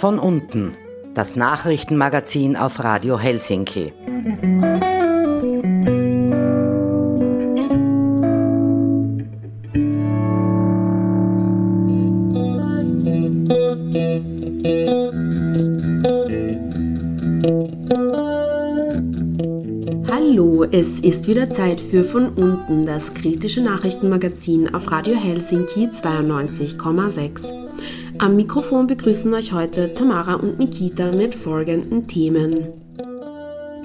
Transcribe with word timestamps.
Von 0.00 0.18
unten, 0.18 0.76
das 1.14 1.36
Nachrichtenmagazin 1.36 2.56
auf 2.56 2.82
Radio 2.82 3.18
Helsinki. 3.18 3.92
Ist 21.10 21.26
wieder 21.26 21.50
Zeit 21.50 21.80
für 21.80 22.04
Von 22.04 22.28
unten, 22.28 22.86
das 22.86 23.14
kritische 23.14 23.60
Nachrichtenmagazin 23.60 24.72
auf 24.72 24.92
Radio 24.92 25.16
Helsinki 25.16 25.88
92,6. 25.88 27.52
Am 28.18 28.36
Mikrofon 28.36 28.86
begrüßen 28.86 29.34
euch 29.34 29.52
heute 29.52 29.92
Tamara 29.92 30.34
und 30.34 30.60
Nikita 30.60 31.10
mit 31.10 31.34
folgenden 31.34 32.06
Themen. 32.06 32.68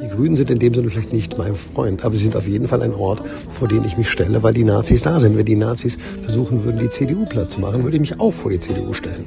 Die 0.03 0.07
Grünen 0.07 0.35
sind 0.35 0.51
in 0.51 0.59
dem 0.59 0.75
Sinne 0.75 0.91
vielleicht 0.91 1.13
nicht 1.13 1.35
mein 1.39 1.55
Freund, 1.55 2.05
aber 2.05 2.15
sie 2.15 2.25
sind 2.25 2.35
auf 2.35 2.47
jeden 2.47 2.67
Fall 2.67 2.83
ein 2.83 2.93
Ort, 2.93 3.23
vor 3.49 3.67
den 3.67 3.83
ich 3.85 3.97
mich 3.97 4.11
stelle, 4.11 4.43
weil 4.43 4.53
die 4.53 4.63
Nazis 4.63 5.01
da 5.01 5.19
sind. 5.19 5.35
Wenn 5.35 5.45
die 5.45 5.55
Nazis 5.55 5.97
versuchen 6.21 6.63
würden, 6.63 6.77
die 6.79 6.91
CDU 6.91 7.25
platt 7.25 7.51
zu 7.51 7.59
machen, 7.59 7.81
würde 7.81 7.97
ich 7.97 8.01
mich 8.01 8.19
auch 8.19 8.33
vor 8.33 8.51
die 8.51 8.59
CDU 8.59 8.93
stellen. 8.93 9.25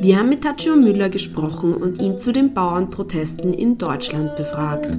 Wir 0.00 0.18
haben 0.18 0.28
mit 0.28 0.44
Taccio 0.44 0.76
Müller 0.76 1.08
gesprochen 1.08 1.74
und 1.74 2.00
ihn 2.00 2.16
zu 2.16 2.32
den 2.32 2.54
Bauernprotesten 2.54 3.52
in 3.52 3.76
Deutschland 3.76 4.36
befragt. 4.36 4.96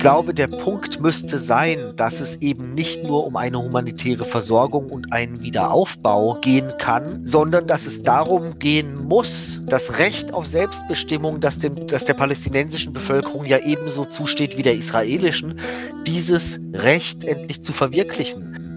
Glaube, 0.00 0.32
der 0.32 0.48
Punkt 0.48 1.00
müsste 1.00 1.38
sein, 1.38 1.92
dass 1.96 2.20
es 2.20 2.36
eben 2.36 2.74
nicht 2.74 3.04
nur 3.04 3.26
um 3.26 3.36
eine 3.36 3.62
humanitäre 3.62 4.24
Versorgung 4.24 4.88
und 4.88 5.12
einen 5.12 5.42
Wiederaufbau 5.42 6.40
gehen 6.40 6.72
kann, 6.78 7.26
sondern 7.26 7.66
dass 7.66 7.84
es 7.84 8.02
darum 8.02 8.58
gehen 8.58 9.04
muss, 9.04 9.60
das 9.66 9.98
Recht 9.98 10.32
auf 10.32 10.46
Selbstbestimmung, 10.46 11.40
das, 11.40 11.58
dem, 11.58 11.86
das 11.86 12.06
der 12.06 12.14
palästinensischen 12.14 12.94
Bevölkerung 12.94 13.44
ja 13.44 13.58
ebenso 13.58 14.06
zusteht 14.06 14.56
wie 14.56 14.62
der 14.62 14.74
israelischen, 14.74 15.60
dieses 16.06 16.58
Recht 16.72 17.22
endlich 17.24 17.62
zu 17.62 17.74
verwirklichen. 17.74 18.69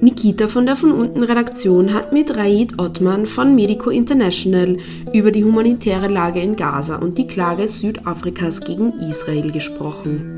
Nikita 0.00 0.46
von 0.46 0.64
der 0.64 0.76
von 0.76 0.92
unten 0.92 1.24
Redaktion 1.24 1.92
hat 1.92 2.12
mit 2.12 2.36
Raid 2.36 2.78
Ottman 2.78 3.26
von 3.26 3.56
Medico 3.56 3.90
International 3.90 4.76
über 5.12 5.32
die 5.32 5.44
humanitäre 5.44 6.06
Lage 6.06 6.40
in 6.40 6.54
Gaza 6.54 6.96
und 6.96 7.18
die 7.18 7.26
Klage 7.26 7.66
Südafrikas 7.66 8.60
gegen 8.60 8.92
Israel 9.10 9.50
gesprochen. 9.50 10.34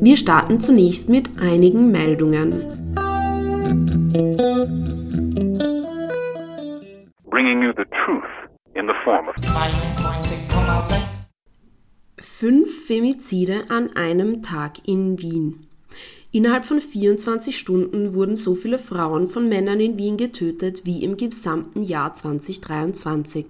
Wir 0.00 0.16
starten 0.16 0.60
zunächst 0.60 1.08
mit 1.08 1.30
einigen 1.40 1.90
Meldungen. 1.90 2.78
Femizide 12.88 13.64
an 13.68 13.94
einem 13.96 14.42
Tag 14.42 14.88
in 14.88 15.20
Wien. 15.20 15.66
Innerhalb 16.32 16.64
von 16.64 16.80
24 16.80 17.54
Stunden 17.54 18.14
wurden 18.14 18.34
so 18.34 18.54
viele 18.54 18.78
Frauen 18.78 19.28
von 19.28 19.46
Männern 19.46 19.78
in 19.78 19.98
Wien 19.98 20.16
getötet 20.16 20.86
wie 20.86 21.04
im 21.04 21.18
gesamten 21.18 21.82
Jahr 21.82 22.14
2023. 22.14 23.48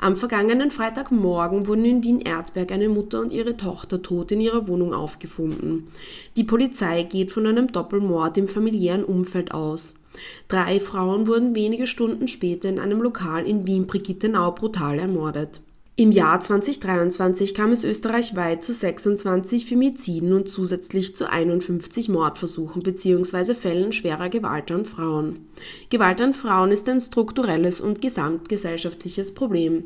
Am 0.00 0.16
vergangenen 0.16 0.70
Freitagmorgen 0.70 1.66
wurden 1.66 1.84
in 1.84 2.02
Wien-Erdberg 2.02 2.72
eine 2.72 2.88
Mutter 2.88 3.20
und 3.20 3.34
ihre 3.34 3.58
Tochter 3.58 4.00
tot 4.00 4.32
in 4.32 4.40
ihrer 4.40 4.66
Wohnung 4.66 4.94
aufgefunden. 4.94 5.88
Die 6.34 6.44
Polizei 6.44 7.02
geht 7.02 7.32
von 7.32 7.46
einem 7.46 7.70
Doppelmord 7.70 8.38
im 8.38 8.48
familiären 8.48 9.04
Umfeld 9.04 9.52
aus. 9.52 10.02
Drei 10.48 10.80
Frauen 10.80 11.26
wurden 11.26 11.54
wenige 11.54 11.86
Stunden 11.86 12.28
später 12.28 12.70
in 12.70 12.80
einem 12.80 13.02
Lokal 13.02 13.46
in 13.46 13.66
Wien-Brigittenau 13.66 14.52
brutal 14.52 14.98
ermordet. 14.98 15.60
Im 15.96 16.10
Jahr 16.10 16.40
2023 16.40 17.54
kam 17.54 17.70
es 17.70 17.84
österreichweit 17.84 18.64
zu 18.64 18.72
26 18.72 19.64
Femiziden 19.64 20.32
und 20.32 20.48
zusätzlich 20.48 21.14
zu 21.14 21.30
51 21.30 22.08
Mordversuchen 22.08 22.82
bzw. 22.82 23.54
Fällen 23.54 23.92
schwerer 23.92 24.28
Gewalt 24.28 24.72
an 24.72 24.86
Frauen. 24.86 25.46
Gewalt 25.90 26.20
an 26.20 26.34
Frauen 26.34 26.72
ist 26.72 26.88
ein 26.88 27.00
strukturelles 27.00 27.80
und 27.80 28.00
gesamtgesellschaftliches 28.00 29.34
Problem. 29.34 29.84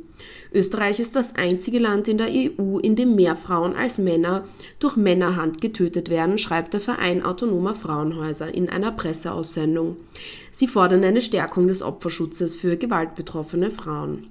Österreich 0.55 0.99
ist 0.99 1.15
das 1.15 1.35
einzige 1.35 1.79
Land 1.79 2.09
in 2.09 2.17
der 2.17 2.29
EU, 2.29 2.79
in 2.79 2.97
dem 2.97 3.15
mehr 3.15 3.37
Frauen 3.37 3.77
als 3.77 3.99
Männer 3.99 4.49
durch 4.79 4.97
Männerhand 4.97 5.61
getötet 5.61 6.09
werden, 6.09 6.39
schreibt 6.39 6.73
der 6.73 6.81
Verein 6.81 7.23
Autonomer 7.23 7.75
Frauenhäuser 7.75 8.55
in 8.55 8.71
einer 8.71 8.93
Presseaussendung. 8.93 9.99
Sie 10.53 10.69
fordern 10.69 11.05
eine 11.05 11.21
Stärkung 11.21 11.69
des 11.69 11.83
Opferschutzes 11.83 12.57
für 12.57 12.79
gewaltbetroffene 12.79 13.71
Frauen. 13.71 14.29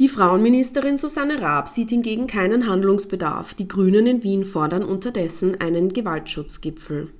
Die 0.00 0.08
Frauenministerin 0.08 0.96
Susanne 0.96 1.40
Raab 1.40 1.68
sieht 1.68 1.90
hingegen 1.90 2.26
keinen 2.26 2.68
Handlungsbedarf. 2.68 3.54
Die 3.54 3.68
Grünen 3.68 4.08
in 4.08 4.24
Wien 4.24 4.44
fordern 4.44 4.82
unterdessen 4.82 5.60
einen 5.60 5.92
Gewaltschutzgipfel. 5.92 7.12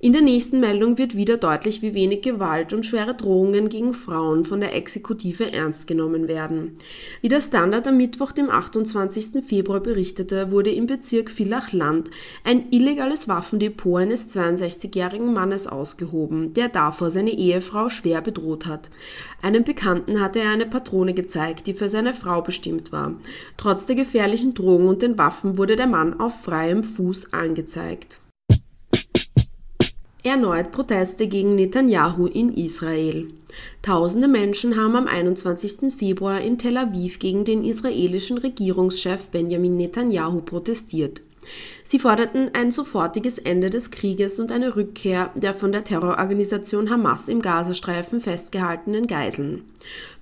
In 0.00 0.12
der 0.12 0.22
nächsten 0.22 0.60
Meldung 0.60 0.96
wird 0.96 1.16
wieder 1.16 1.38
deutlich, 1.38 1.82
wie 1.82 1.92
wenig 1.92 2.22
Gewalt 2.22 2.72
und 2.72 2.86
schwere 2.86 3.16
Drohungen 3.16 3.68
gegen 3.68 3.94
Frauen 3.94 4.44
von 4.44 4.60
der 4.60 4.76
Exekutive 4.76 5.52
ernst 5.52 5.88
genommen 5.88 6.28
werden. 6.28 6.78
Wie 7.20 7.28
der 7.28 7.40
Standard 7.40 7.84
am 7.88 7.96
Mittwoch, 7.96 8.30
dem 8.30 8.48
28. 8.48 9.44
Februar 9.44 9.80
berichtete, 9.80 10.52
wurde 10.52 10.70
im 10.70 10.86
Bezirk 10.86 11.32
Villach-Land 11.32 12.10
ein 12.44 12.66
illegales 12.70 13.26
Waffendepot 13.26 14.02
eines 14.02 14.28
62-jährigen 14.28 15.32
Mannes 15.32 15.66
ausgehoben, 15.66 16.54
der 16.54 16.68
davor 16.68 17.10
seine 17.10 17.32
Ehefrau 17.32 17.88
schwer 17.88 18.20
bedroht 18.20 18.66
hat. 18.66 18.90
Einem 19.42 19.64
Bekannten 19.64 20.20
hatte 20.20 20.38
er 20.38 20.52
eine 20.52 20.66
Patrone 20.66 21.12
gezeigt, 21.12 21.66
die 21.66 21.74
für 21.74 21.88
seine 21.88 22.14
Frau 22.14 22.40
bestimmt 22.40 22.92
war. 22.92 23.16
Trotz 23.56 23.86
der 23.86 23.96
gefährlichen 23.96 24.54
Drohung 24.54 24.86
und 24.86 25.02
den 25.02 25.18
Waffen 25.18 25.58
wurde 25.58 25.74
der 25.74 25.88
Mann 25.88 26.20
auf 26.20 26.44
freiem 26.44 26.84
Fuß 26.84 27.32
angezeigt. 27.32 28.20
Erneut 30.24 30.72
Proteste 30.72 31.28
gegen 31.28 31.54
Netanyahu 31.54 32.26
in 32.26 32.52
Israel. 32.52 33.28
Tausende 33.82 34.26
Menschen 34.26 34.76
haben 34.76 34.96
am 34.96 35.06
21. 35.06 35.94
Februar 35.96 36.40
in 36.40 36.58
Tel 36.58 36.76
Aviv 36.76 37.20
gegen 37.20 37.44
den 37.44 37.64
israelischen 37.64 38.36
Regierungschef 38.36 39.28
Benjamin 39.28 39.76
Netanyahu 39.76 40.40
protestiert. 40.40 41.22
Sie 41.84 42.00
forderten 42.00 42.50
ein 42.52 42.72
sofortiges 42.72 43.38
Ende 43.38 43.70
des 43.70 43.92
Krieges 43.92 44.40
und 44.40 44.50
eine 44.50 44.74
Rückkehr 44.74 45.30
der 45.36 45.54
von 45.54 45.70
der 45.70 45.84
Terrororganisation 45.84 46.90
Hamas 46.90 47.28
im 47.28 47.40
Gazastreifen 47.40 48.20
festgehaltenen 48.20 49.06
Geiseln. 49.06 49.62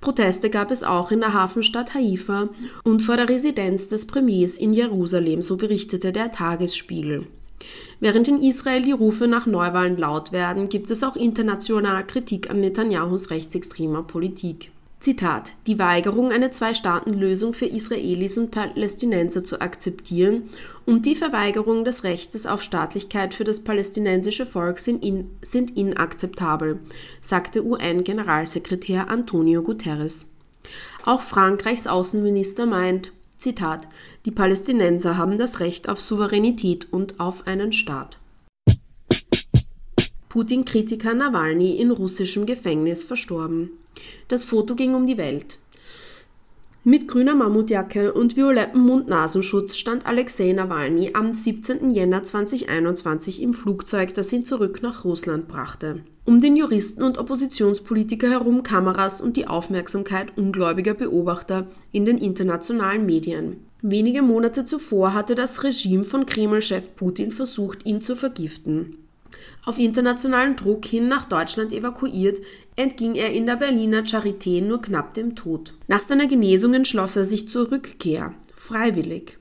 Proteste 0.03 0.51
gab 0.51 0.71
es 0.71 0.83
auch 0.83 1.11
in 1.11 1.21
der 1.21 1.33
Hafenstadt 1.33 1.95
Haifa 1.95 2.51
und 2.85 3.03
vor 3.03 3.17
der 3.17 3.31
Residenz 3.31 3.89
des 3.89 4.07
Premiers 4.07 4.59
in 4.59 4.75
Jerusalem, 4.75 5.41
so 5.41 5.57
berichtete 5.57 6.13
der 6.13 6.33
Tagesspiegel. 6.33 7.27
Während 7.99 8.29
in 8.29 8.43
Israel 8.43 8.83
die 8.83 8.93
Rufe 8.93 9.27
nach 9.27 9.47
Neuwahlen 9.47 9.97
laut 9.97 10.33
werden, 10.33 10.69
gibt 10.69 10.91
es 10.91 11.03
auch 11.03 11.17
international 11.17 12.07
Kritik 12.07 12.51
an 12.51 12.61
Netanyahus 12.61 13.31
rechtsextremer 13.31 14.03
Politik. 14.03 14.71
Zitat: 15.01 15.53
Die 15.67 15.79
Weigerung, 15.79 16.31
eine 16.31 16.51
Zwei-Staaten-Lösung 16.51 17.55
für 17.55 17.67
Israelis 17.67 18.39
und 18.39 18.51
Palästinenser 18.51 19.45
zu 19.45 19.61
akzeptieren 19.61 20.45
und 20.85 21.07
die 21.07 21.15
Verweigerung 21.15 21.85
des 21.85 22.03
Rechtes 22.03 22.47
auf 22.47 22.63
Staatlichkeit 22.63 23.33
für 23.33 23.45
das 23.45 23.61
palästinensische 23.61 24.47
Volk 24.47 24.79
sind, 24.79 25.05
in, 25.05 25.31
sind 25.43 25.77
inakzeptabel, 25.77 26.81
sagte 27.21 27.65
UN-Generalsekretär 27.65 29.11
Antonio 29.11 29.63
Guterres. 29.63 30.29
Auch 31.05 31.21
Frankreichs 31.21 31.87
Außenminister 31.87 32.67
meint, 32.67 33.13
Zitat, 33.39 33.87
die 34.27 34.33
Palästinenser 34.33 35.17
haben 35.17 35.39
das 35.39 35.61
Recht 35.61 35.89
auf 35.89 36.01
Souveränität 36.01 36.89
und 36.91 37.21
auf 37.21 37.47
einen 37.47 37.73
Staat. 37.73 38.19
Putin-Kritiker 40.29 41.15
Nawalny 41.15 41.77
in 41.77 41.93
russischem 41.93 42.45
Gefängnis 42.45 43.05
verstorben. 43.05 43.71
Das 44.27 44.45
Foto 44.45 44.75
ging 44.75 44.95
um 44.95 45.07
die 45.07 45.17
Welt. 45.17 45.59
Mit 46.83 47.07
grüner 47.07 47.37
Mammutjacke 47.37 48.13
und 48.13 48.37
violettem 48.37 48.81
Mund-Nasenschutz 48.81 49.77
stand 49.77 50.07
Alexei 50.07 50.53
Nawalny 50.53 51.13
am 51.15 51.33
17. 51.33 51.93
Jänner 51.93 52.25
2021 52.25 53.41
im 53.43 53.55
Flugzeug, 53.55 54.13
das 54.15 54.33
ihn 54.33 54.45
zurück 54.45 54.81
nach 54.83 55.05
Russland 55.05 55.47
brachte. 55.47 56.01
Um 56.25 56.41
den 56.41 56.57
Juristen 56.57 57.05
und 57.05 57.19
Oppositionspolitiker 57.19 58.29
herum 58.29 58.65
Kameras 58.65 59.21
und 59.21 59.37
die 59.37 59.47
Aufmerksamkeit 59.47 60.37
ungläubiger 60.37 60.95
Beobachter 60.95 61.69
in 61.93 62.05
den 62.05 62.19
internationalen 62.19 63.07
Medien. 63.07 63.66
Wenige 63.83 64.23
Monate 64.23 64.65
zuvor 64.65 65.13
hatte 65.13 65.35
das 65.35 65.63
Regime 65.63 66.03
von 66.03 66.25
Kreml-Chef 66.25 66.97
Putin 66.97 67.31
versucht, 67.31 67.85
ihn 67.85 68.01
zu 68.01 68.17
vergiften. 68.17 68.97
Auf 69.65 69.79
internationalen 69.79 70.57
Druck 70.57 70.87
hin 70.87 71.09
nach 71.09 71.27
Deutschland 71.27 71.73
evakuiert, 71.73 72.41
entging 72.77 73.15
er 73.17 73.33
in 73.33 73.47
der 73.47 73.57
Berliner 73.57 74.05
Charité 74.05 74.63
nur 74.63 74.81
knapp 74.81 75.15
dem 75.15 75.35
Tod. 75.35 75.75
Nach 75.89 76.03
seiner 76.03 76.27
Genesung 76.27 76.73
entschloss 76.73 77.17
er 77.17 77.27
sich 77.27 77.49
zur 77.49 77.71
Rückkehr, 77.71 78.33
freiwillig. 78.55 79.39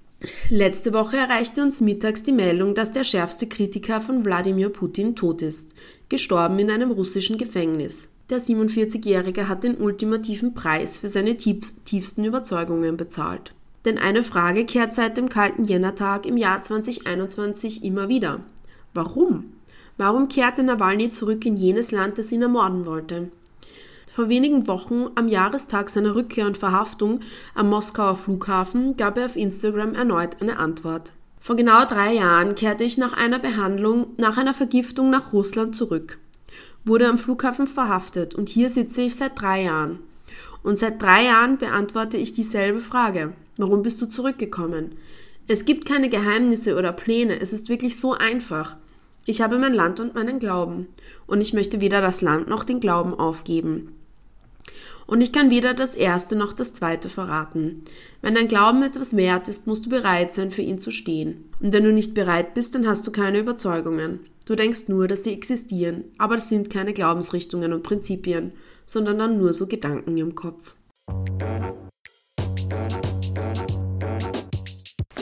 Letzte 0.50 0.94
Woche 0.94 1.18
erreichte 1.18 1.62
uns 1.62 1.82
mittags 1.82 2.24
die 2.24 2.32
Meldung, 2.32 2.74
dass 2.74 2.92
der 2.92 3.04
schärfste 3.04 3.48
Kritiker 3.48 4.02
von 4.02 4.26
Wladimir 4.26 4.70
Putin 4.70 5.16
tot 5.16 5.42
ist, 5.42 5.76
gestorben 6.10 6.58
in 6.60 6.72
einem 6.72 6.92
russischen 6.92 7.38
Gefängnis. 7.38 8.10
Der 8.30 8.40
47-Jährige 8.40 9.48
hat 9.48 9.64
den 9.64 9.76
ultimativen 9.76 10.56
Preis 10.56 10.98
für 10.98 11.10
seine 11.10 11.38
tiefsten 11.38 12.26
Überzeugungen 12.26 12.98
bezahlt. 12.98 13.54
Denn 13.86 14.00
eine 14.00 14.24
Frage 14.24 14.66
kehrt 14.66 14.94
seit 14.94 15.16
dem 15.16 15.30
kalten 15.30 15.66
Jännertag 15.66 16.26
im 16.26 16.38
Jahr 16.38 16.62
2021 16.62 17.84
immer 17.84 18.10
wieder. 18.10 18.42
Warum? 18.94 19.54
Warum 19.98 20.28
kehrte 20.28 20.64
Nawalny 20.64 21.10
zurück 21.10 21.46
in 21.46 21.56
jenes 21.56 21.92
Land, 21.92 22.18
das 22.18 22.32
ihn 22.32 22.42
ermorden 22.42 22.86
wollte? 22.86 23.30
Vor 24.12 24.30
wenigen 24.30 24.68
Wochen, 24.68 25.08
am 25.16 25.28
Jahrestag 25.28 25.90
seiner 25.90 26.16
Rückkehr 26.16 26.48
und 26.48 26.58
Verhaftung 26.58 27.20
am 27.54 27.70
Moskauer 27.70 28.16
Flughafen, 28.16 28.98
gab 28.98 29.18
er 29.18 29.26
auf 29.26 29.36
Instagram 29.36 29.94
erneut 29.94 30.42
eine 30.42 30.58
Antwort. 30.58 31.14
Vor 31.40 31.56
genau 31.56 31.86
drei 31.86 32.14
Jahren 32.14 32.56
kehrte 32.56 32.84
ich 32.84 32.98
nach 32.98 33.14
einer 33.14 33.40
Behandlung, 33.40 34.08
nach 34.18 34.38
einer 34.38 34.54
Vergiftung 34.54 35.10
nach 35.10 35.32
Russland 35.32 35.76
zurück, 35.76 36.18
wurde 36.86 37.08
am 37.08 37.18
Flughafen 37.18 37.68
verhaftet 37.68 38.36
und 38.36 38.50
hier 38.50 38.70
sitze 38.70 39.02
ich 39.02 39.16
seit 39.16 39.40
drei 39.40 39.64
Jahren. 39.64 40.00
Und 40.64 40.80
seit 40.80 41.02
drei 41.02 41.26
Jahren 41.26 41.58
beantworte 41.58 42.18
ich 42.18 42.34
dieselbe 42.34 42.80
Frage. 42.80 43.34
Warum 43.58 43.84
bist 43.84 44.02
du 44.02 44.06
zurückgekommen? 44.08 44.96
Es 45.48 45.66
gibt 45.66 45.86
keine 45.86 46.10
Geheimnisse 46.10 46.76
oder 46.76 46.92
Pläne, 46.92 47.40
es 47.40 47.54
ist 47.54 47.70
wirklich 47.70 48.00
so 48.00 48.14
einfach. 48.14 48.76
Ich 49.26 49.42
habe 49.42 49.58
mein 49.58 49.74
Land 49.74 50.00
und 50.00 50.16
meinen 50.16 50.40
Glauben. 50.40 50.88
Und 51.28 51.42
ich 51.42 51.54
möchte 51.54 51.82
weder 51.82 52.02
das 52.02 52.22
Land 52.22 52.48
noch 52.48 52.64
den 52.64 52.80
Glauben 52.80 53.14
aufgeben. 53.14 53.96
Und 55.08 55.22
ich 55.22 55.32
kann 55.32 55.52
weder 55.52 55.74
das 55.74 55.94
Erste 55.94 56.36
noch 56.36 56.54
das 56.54 56.74
Zweite 56.74 57.10
verraten. 57.10 57.84
Wenn 58.22 58.36
dein 58.36 58.48
Glauben 58.48 58.82
etwas 58.82 59.16
wert 59.16 59.48
ist, 59.48 59.68
musst 59.68 59.86
du 59.86 59.90
bereit 59.90 60.34
sein, 60.34 60.50
für 60.50 60.64
ihn 60.64 60.80
zu 60.80 60.90
stehen. 60.92 61.46
Und 61.60 61.74
wenn 61.74 61.84
du 61.84 61.94
nicht 61.94 62.16
bereit 62.16 62.56
bist, 62.56 62.74
dann 62.74 62.88
hast 62.88 63.06
du 63.06 63.12
keine 63.12 63.40
Überzeugungen. 63.40 64.22
Du 64.46 64.56
denkst 64.56 64.88
nur, 64.88 65.08
dass 65.08 65.24
sie 65.24 65.34
existieren, 65.34 66.06
aber 66.18 66.36
das 66.36 66.50
sind 66.50 66.72
keine 66.72 66.94
Glaubensrichtungen 66.94 67.74
und 67.74 67.84
Prinzipien, 67.84 68.52
sondern 68.86 69.20
dann 69.20 69.38
nur 69.38 69.54
so 69.54 69.68
Gedanken 69.68 70.18
im 70.18 70.34
Kopf. 70.34 70.76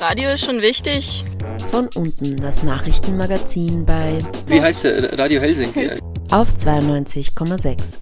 Radio 0.05 0.31
ist 0.31 0.43
schon 0.43 0.61
wichtig. 0.61 1.23
Von 1.71 1.87
unten 1.95 2.35
das 2.35 2.61
Nachrichtenmagazin 2.61 3.85
bei. 3.85 4.19
Wie 4.47 4.59
heißt 4.59 4.83
der? 4.83 5.17
Radio 5.17 5.39
Helsinki. 5.39 5.91
Auf 6.29 6.49
92,6. 6.49 7.99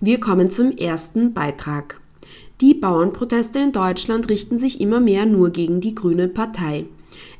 Wir 0.00 0.18
kommen 0.18 0.48
zum 0.48 0.74
ersten 0.74 1.34
Beitrag. 1.34 2.00
Die 2.62 2.72
Bauernproteste 2.72 3.58
in 3.58 3.72
Deutschland 3.72 4.30
richten 4.30 4.56
sich 4.56 4.80
immer 4.80 5.00
mehr 5.00 5.26
nur 5.26 5.50
gegen 5.50 5.82
die 5.82 5.94
Grüne 5.94 6.28
Partei. 6.28 6.86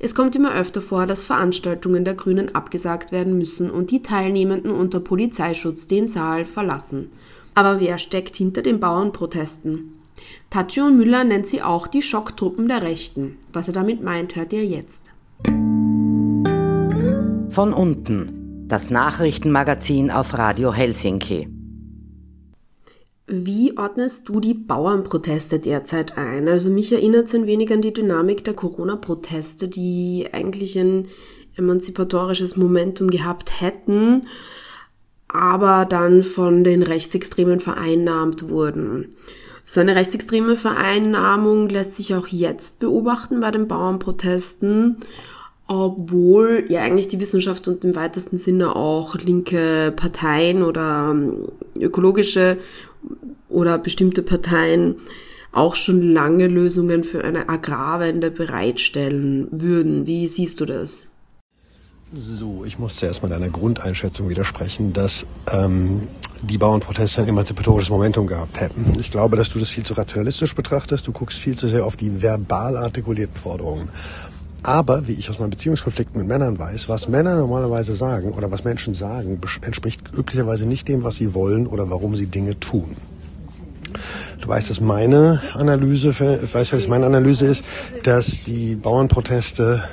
Es 0.01 0.15
kommt 0.15 0.37
immer 0.37 0.55
öfter 0.55 0.83
vor, 0.83 1.07
dass 1.07 1.25
Veranstaltungen 1.25 2.05
der 2.05 2.15
Grünen 2.15 2.55
abgesagt 2.55 3.11
werden 3.11 3.39
müssen 3.39 3.71
und 3.71 3.91
die 3.91 4.03
Teilnehmenden 4.03 4.71
unter 4.71 5.01
Polizeischutz 5.01 5.89
den 5.89 6.07
Saal 6.07 6.45
verlassen. 6.45 7.11
Aber 7.57 7.81
wer 7.81 7.97
steckt 7.97 8.37
hinter 8.37 8.61
den 8.61 8.81
Bauernprotesten? 8.81 9.95
Taccio 10.51 10.91
Müller 10.91 11.25
nennt 11.25 11.47
sie 11.47 11.63
auch 11.63 11.89
die 11.89 12.03
Schocktruppen 12.03 12.69
der 12.69 12.83
Rechten. 12.83 13.39
Was 13.51 13.67
er 13.67 13.73
damit 13.73 14.03
meint, 14.03 14.37
hört 14.37 14.53
ihr 14.53 14.67
jetzt. 14.67 15.13
Von 17.49 17.73
unten. 17.73 18.67
Das 18.69 18.91
Nachrichtenmagazin 18.91 20.11
auf 20.11 20.35
Radio 20.35 20.75
Helsinki. 20.75 21.49
Wie 23.27 23.79
ordnest 23.79 24.29
du 24.29 24.39
die 24.39 24.53
Bauernproteste 24.53 25.59
derzeit 25.59 26.19
ein? 26.19 26.49
Also 26.49 26.69
mich 26.69 26.93
erinnert 26.93 27.29
es 27.29 27.35
ein 27.35 27.47
wenig 27.47 27.73
an 27.73 27.81
die 27.81 27.95
Dynamik 27.95 28.45
der 28.45 28.53
Corona-Proteste, 28.53 29.69
die 29.69 30.29
eigentlich 30.31 30.79
ein 30.79 31.09
emanzipatorisches 31.57 32.59
Momentum 32.59 33.09
gehabt 33.09 33.63
hätten 33.63 34.27
aber 35.29 35.85
dann 35.85 36.23
von 36.23 36.65
den 36.65 36.83
Rechtsextremen 36.83 37.61
vereinnahmt 37.61 38.49
wurden. 38.49 39.15
So 39.69 39.81
eine 39.81 39.97
rechtsextreme 39.97 40.57
Vereinnahmung 40.57 41.69
lässt 41.69 41.97
sich 41.97 42.15
auch 42.15 42.29
jetzt 42.29 42.79
beobachten 42.79 43.41
bei 43.41 43.51
den 43.51 43.67
Bauernprotesten, 43.67 44.99
obwohl 45.67 46.65
ja 46.69 46.83
eigentlich 46.83 47.09
die 47.09 47.21
Wissenschaft 47.21 47.67
und 47.67 47.85
im 47.85 47.97
weitesten 47.97 48.37
Sinne 48.37 48.77
auch 48.77 49.17
linke 49.17 49.93
Parteien 49.97 50.63
oder 50.63 51.11
ähm, 51.11 51.49
ökologische 51.81 52.59
oder 53.49 53.77
bestimmte 53.79 54.23
Parteien 54.23 54.97
auch 55.51 55.75
schon 55.75 56.01
lange 56.01 56.47
Lösungen 56.47 57.03
für 57.03 57.25
eine 57.25 57.49
Agrarwende 57.49 58.31
bereitstellen 58.31 59.49
würden. 59.51 60.07
Wie 60.07 60.29
siehst 60.29 60.61
du 60.61 60.65
das? 60.65 61.16
So, 62.19 62.65
ich 62.65 62.79
muss 62.79 62.97
zuerst 62.97 63.23
mal 63.23 63.29
deiner 63.29 63.51
Grundeinschätzung 63.51 64.31
widersprechen, 64.31 64.95
dass 64.95 65.27
ähm, 65.53 66.09
die 66.41 66.57
Bauernproteste 66.57 67.21
ein 67.21 67.29
emanzipatorisches 67.29 67.91
Momentum 67.91 68.27
gehabt 68.27 68.59
hätten. 68.59 68.99
Ich 68.99 69.11
glaube, 69.11 69.37
dass 69.37 69.51
du 69.51 69.59
das 69.59 69.69
viel 69.69 69.85
zu 69.85 69.93
rationalistisch 69.93 70.55
betrachtest. 70.55 71.07
Du 71.07 71.13
guckst 71.13 71.39
viel 71.39 71.59
zu 71.59 71.69
sehr 71.69 71.85
auf 71.85 71.97
die 71.97 72.23
verbal 72.23 72.79
artikulierten 72.79 73.37
Forderungen. 73.39 73.91
Aber, 74.63 75.07
wie 75.07 75.13
ich 75.13 75.29
aus 75.29 75.39
meinen 75.39 75.51
Beziehungskonflikten 75.51 76.19
mit 76.19 76.27
Männern 76.27 76.59
weiß, 76.59 76.89
was 76.89 77.07
Männer 77.07 77.37
normalerweise 77.37 77.95
sagen 77.95 78.33
oder 78.33 78.51
was 78.51 78.65
Menschen 78.65 78.95
sagen, 78.95 79.39
entspricht 79.61 80.01
üblicherweise 80.17 80.65
nicht 80.65 80.89
dem, 80.89 81.05
was 81.05 81.17
sie 81.17 81.35
wollen 81.35 81.67
oder 81.67 81.91
warum 81.91 82.17
sie 82.17 82.29
Dinge 82.29 82.59
tun. 82.59 82.97
Du 84.41 84.49
weißt, 84.49 84.71
dass 84.71 84.81
meine 84.81 85.43
Analyse, 85.53 86.19
weißt, 86.19 86.73
was 86.73 86.89
meine 86.89 87.05
Analyse 87.05 87.45
ist, 87.45 87.63
dass 88.05 88.43
die 88.43 88.75
Bauernproteste 88.75 89.85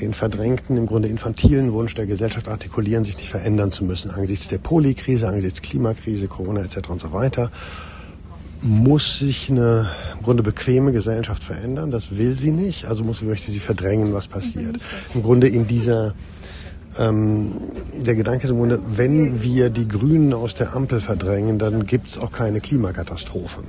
den 0.00 0.12
verdrängten, 0.12 0.76
im 0.76 0.86
Grunde 0.86 1.08
infantilen 1.08 1.72
Wunsch 1.72 1.94
der 1.94 2.06
Gesellschaft 2.06 2.48
artikulieren, 2.48 3.04
sich 3.04 3.16
nicht 3.16 3.28
verändern 3.28 3.72
zu 3.72 3.84
müssen 3.84 4.10
angesichts 4.10 4.48
der 4.48 4.58
Polikrise, 4.58 5.28
angesichts 5.28 5.62
Klimakrise, 5.62 6.28
Corona 6.28 6.62
etc. 6.62 6.88
und 6.88 7.00
so 7.00 7.12
weiter. 7.12 7.50
Muss 8.60 9.18
sich 9.18 9.50
eine 9.50 9.90
im 10.16 10.22
Grunde 10.22 10.42
bequeme 10.42 10.92
Gesellschaft 10.92 11.44
verändern? 11.44 11.90
Das 11.90 12.16
will 12.16 12.34
sie 12.34 12.50
nicht, 12.50 12.86
also 12.86 13.04
muss 13.04 13.18
sie 13.18 13.26
möchte 13.26 13.52
sie 13.52 13.60
verdrängen, 13.60 14.12
was 14.14 14.26
passiert. 14.26 14.78
Im 15.14 15.22
Grunde 15.22 15.48
in 15.48 15.66
dieser 15.66 16.14
ähm, 16.98 17.52
der 17.94 18.14
Gedanke 18.14 18.44
ist 18.44 18.50
im 18.50 18.58
Grunde, 18.58 18.80
wenn 18.86 19.42
wir 19.42 19.70
die 19.70 19.88
Grünen 19.88 20.32
aus 20.32 20.54
der 20.54 20.74
Ampel 20.74 21.00
verdrängen, 21.00 21.58
dann 21.58 21.84
gibt 21.84 22.08
es 22.08 22.18
auch 22.18 22.32
keine 22.32 22.60
Klimakatastrophe. 22.60 23.62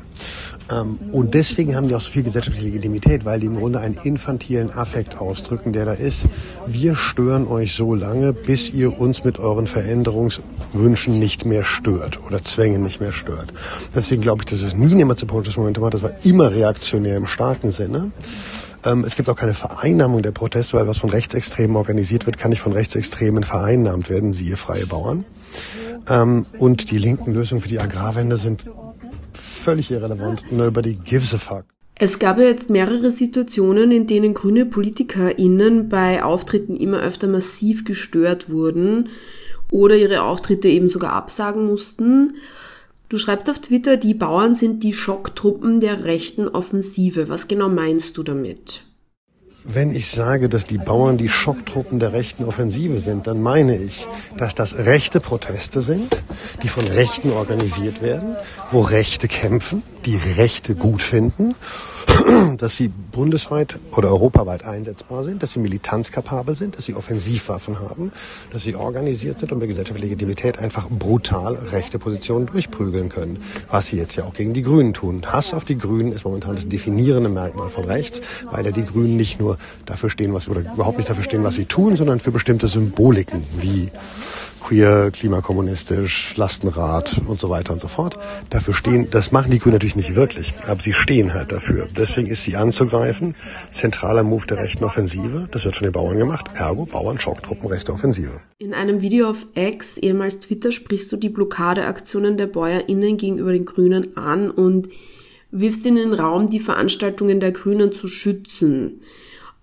Ähm, 0.72 1.00
und 1.12 1.34
deswegen 1.34 1.76
haben 1.76 1.88
die 1.88 1.96
auch 1.96 2.02
so 2.02 2.12
viel 2.12 2.24
gesellschaftliche 2.24 2.68
Legitimität, 2.68 3.26
weil 3.26 3.40
die 3.40 3.48
im 3.48 3.56
Grunde 3.56 3.80
einen 3.80 3.98
infantilen 4.04 4.72
Affekt 4.72 5.18
ausdrücken, 5.18 5.74
der 5.74 5.86
da 5.86 5.94
ist. 5.94 6.26
Wir 6.66 6.96
stören 6.96 7.48
euch 7.48 7.76
so 7.76 7.94
lange, 7.94 8.34
bis 8.34 8.74
ihr 8.74 9.00
uns 9.00 9.24
mit 9.24 9.40
euren 9.40 9.68
Veränderungswünschen 9.68 11.20
nicht 11.20 11.46
mehr 11.46 11.64
stört 11.64 12.20
oder 12.26 12.42
Zwängen 12.44 12.84
nicht 12.84 13.00
mehr 13.00 13.12
stört. 13.12 13.54
Deswegen 13.94 14.22
glaube 14.22 14.44
ich, 14.44 14.52
dass 14.52 14.64
es 14.64 14.76
nie 14.76 14.92
ein 14.92 15.00
emanzipatorisches 15.00 15.58
Momentum 15.58 15.86
hat. 15.86 15.94
Das 15.94 16.04
war 16.04 16.14
immer 16.24 16.52
reaktionär 16.52 17.18
im 17.18 17.28
starken 17.28 17.72
Sinne. 17.72 18.12
Ähm, 18.86 19.04
es 19.06 19.16
gibt 19.16 19.30
auch 19.30 19.36
keine 19.36 19.54
Vereinnahmung 19.54 20.22
der 20.22 20.32
Proteste, 20.32 20.78
weil 20.78 20.88
was 20.88 20.98
von 20.98 21.10
Rechtsextremen 21.10 21.76
organisiert 21.76 22.26
wird, 22.26 22.38
kann 22.38 22.52
nicht 22.52 22.62
von 22.62 22.74
Rechtsextremen 22.74 23.44
vereinnahmt 23.44 24.10
werden, 24.10 24.34
siehe 24.34 24.58
Freie 24.58 24.86
Bauern. 24.86 25.26
Ähm, 26.08 26.46
und 26.60 26.92
die 26.92 26.98
linken 26.98 27.34
Lösungen 27.34 27.62
für 27.62 27.70
die 27.70 27.80
Agrarwende 27.80 28.38
sind 28.38 28.64
völlig 29.34 29.92
irrelevant. 29.92 30.44
Nobody 30.52 30.94
gives 30.94 31.34
a 31.34 31.38
fuck. 31.38 31.66
Es 31.98 32.20
gab 32.20 32.38
ja 32.38 32.44
jetzt 32.44 32.70
mehrere 32.70 33.10
Situationen, 33.10 33.92
in 33.92 34.06
denen 34.06 34.34
grüne 34.34 34.66
PolitikerInnen 34.66 35.88
bei 35.88 36.24
Auftritten 36.24 36.76
immer 36.76 37.02
öfter 37.02 37.28
massiv 37.28 37.86
gestört 37.86 38.50
wurden 38.50 39.10
oder 39.72 39.96
ihre 39.96 40.24
Auftritte 40.24 40.68
eben 40.68 40.90
sogar 40.90 41.14
absagen 41.14 41.66
mussten. 41.66 42.34
Du 43.08 43.20
schreibst 43.20 43.50
auf 43.52 43.60
Twitter, 43.60 43.98
die 43.98 44.16
Bauern 44.16 44.56
sind 44.56 44.84
die 44.84 44.94
Schocktruppen 44.94 45.80
der 45.80 46.06
rechten 46.06 46.48
Offensive. 46.48 47.30
Was 47.30 47.48
genau 47.48 47.70
meinst 47.70 48.18
du 48.18 48.24
damit? 48.24 48.82
Wenn 49.64 49.92
ich 49.92 50.10
sage, 50.10 50.50
dass 50.50 50.66
die 50.66 50.78
Bauern 50.78 51.18
die 51.18 51.30
Schocktruppen 51.30 52.00
der 52.00 52.14
rechten 52.14 52.44
Offensive 52.44 53.00
sind, 53.00 53.28
dann 53.28 53.42
meine 53.42 53.78
ich, 53.78 54.08
dass 54.38 54.54
das 54.54 54.78
rechte 54.78 55.20
Proteste 55.20 55.82
sind, 55.82 56.16
die 56.62 56.68
von 56.68 56.86
Rechten 56.86 57.32
organisiert 57.32 58.02
werden, 58.02 58.36
wo 58.72 58.82
Rechte 58.82 59.28
kämpfen, 59.28 59.82
die 60.06 60.18
Rechte 60.18 60.76
gut 60.76 61.02
finden 61.02 61.56
dass 62.58 62.76
sie 62.76 62.88
bundesweit 62.88 63.80
oder 63.96 64.10
europaweit 64.12 64.66
einsetzbar 64.66 65.24
sind, 65.24 65.44
dass 65.44 65.52
sie 65.52 65.60
militanzkapabel 65.60 66.56
sind, 66.56 66.78
dass 66.78 66.86
sie 66.86 66.94
Offensivwaffen 66.94 67.80
haben, 67.80 68.12
dass 68.52 68.64
sie 68.64 68.76
organisiert 68.76 69.40
sind 69.40 69.52
und 69.52 69.60
mit 69.60 69.68
gesellschaftlicher 69.68 70.10
Legitimität 70.10 70.60
einfach 70.60 70.90
brutal 70.90 71.56
rechte 71.56 72.00
Positionen 72.00 72.48
durchprügeln 72.48 73.10
können. 73.10 73.40
Was 73.70 73.88
sie 73.88 73.98
jetzt 73.98 74.16
ja 74.16 74.26
auch 74.26 74.34
gegen 74.34 74.54
die 74.54 74.62
Grünen 74.62 74.94
tun. 74.94 75.24
Hass 75.26 75.54
auf 75.54 75.66
die 75.66 75.78
Grünen 75.78 76.12
ist 76.12 76.26
momentan 76.26 76.56
das 76.56 76.68
definierende 76.68 77.30
Merkmal 77.30 77.70
von 77.70 77.86
rechts, 77.86 78.22
weil 78.52 78.66
ja 78.66 78.72
die 78.72 78.86
Grünen 78.86 79.18
nicht 79.18 79.40
nur 79.40 79.58
dafür 79.86 80.10
stehen, 80.10 80.34
was 80.34 80.48
oder 80.48 80.62
überhaupt 80.62 80.98
nicht 80.98 81.10
dafür 81.10 81.24
stehen, 81.24 81.44
was 81.44 81.56
sie 81.56 81.66
tun, 81.66 81.96
sondern 81.96 82.20
für 82.20 82.32
bestimmte 82.32 82.68
Symboliken 82.68 83.44
wie 83.60 83.90
queer, 84.66 85.12
klimakommunistisch, 85.12 86.36
Lastenrad 86.38 87.22
und 87.28 87.40
so 87.40 87.52
weiter 87.52 87.72
und 87.72 87.80
so 87.80 87.88
fort. 87.88 88.18
Dafür 88.50 88.74
stehen, 88.74 89.10
das 89.12 89.32
machen 89.32 89.52
die 89.52 89.60
Grünen 89.60 89.76
natürlich 89.76 89.96
nicht 89.96 90.16
wirklich, 90.16 90.56
aber 90.66 90.82
sie 90.82 90.94
stehen 90.94 91.36
halt 91.36 91.52
dafür. 91.52 91.88
Deswegen 91.96 92.28
ist 92.28 92.44
sie 92.44 92.56
anzugreifen. 92.56 93.36
Zentraler 93.70 94.24
Move 94.24 94.48
der 94.48 94.58
rechten 94.58 94.84
Offensive. 94.84 95.48
Das 95.52 95.66
wird 95.66 95.76
von 95.76 95.86
den 95.86 95.92
Bauern 95.92 96.18
gemacht. 96.18 96.48
Ergo 96.56 96.88
Bauern, 96.88 97.20
Schocktruppen, 97.20 97.68
rechte 97.68 97.94
Offensive. 97.94 98.42
In 98.58 98.74
einem 98.74 99.02
Video 99.02 99.30
auf 99.30 99.46
X, 99.54 100.00
ehemals 100.00 100.40
Twitter, 100.40 100.72
sprichst 100.72 101.12
du 101.12 101.18
die 101.18 101.30
Blockadeaktionen 101.30 102.36
der 102.36 102.48
BäuerInnen 102.48 103.18
gegenüber 103.18 103.52
den 103.52 103.66
Grünen 103.66 104.18
an 104.18 104.50
und 104.50 104.90
wirfst 105.52 105.86
in 105.86 105.96
den 105.96 106.14
Raum, 106.14 106.50
die 106.50 106.60
Veranstaltungen 106.60 107.40
der 107.40 107.52
Grünen 107.52 107.94
zu 107.94 108.08
schützen. 108.08 109.02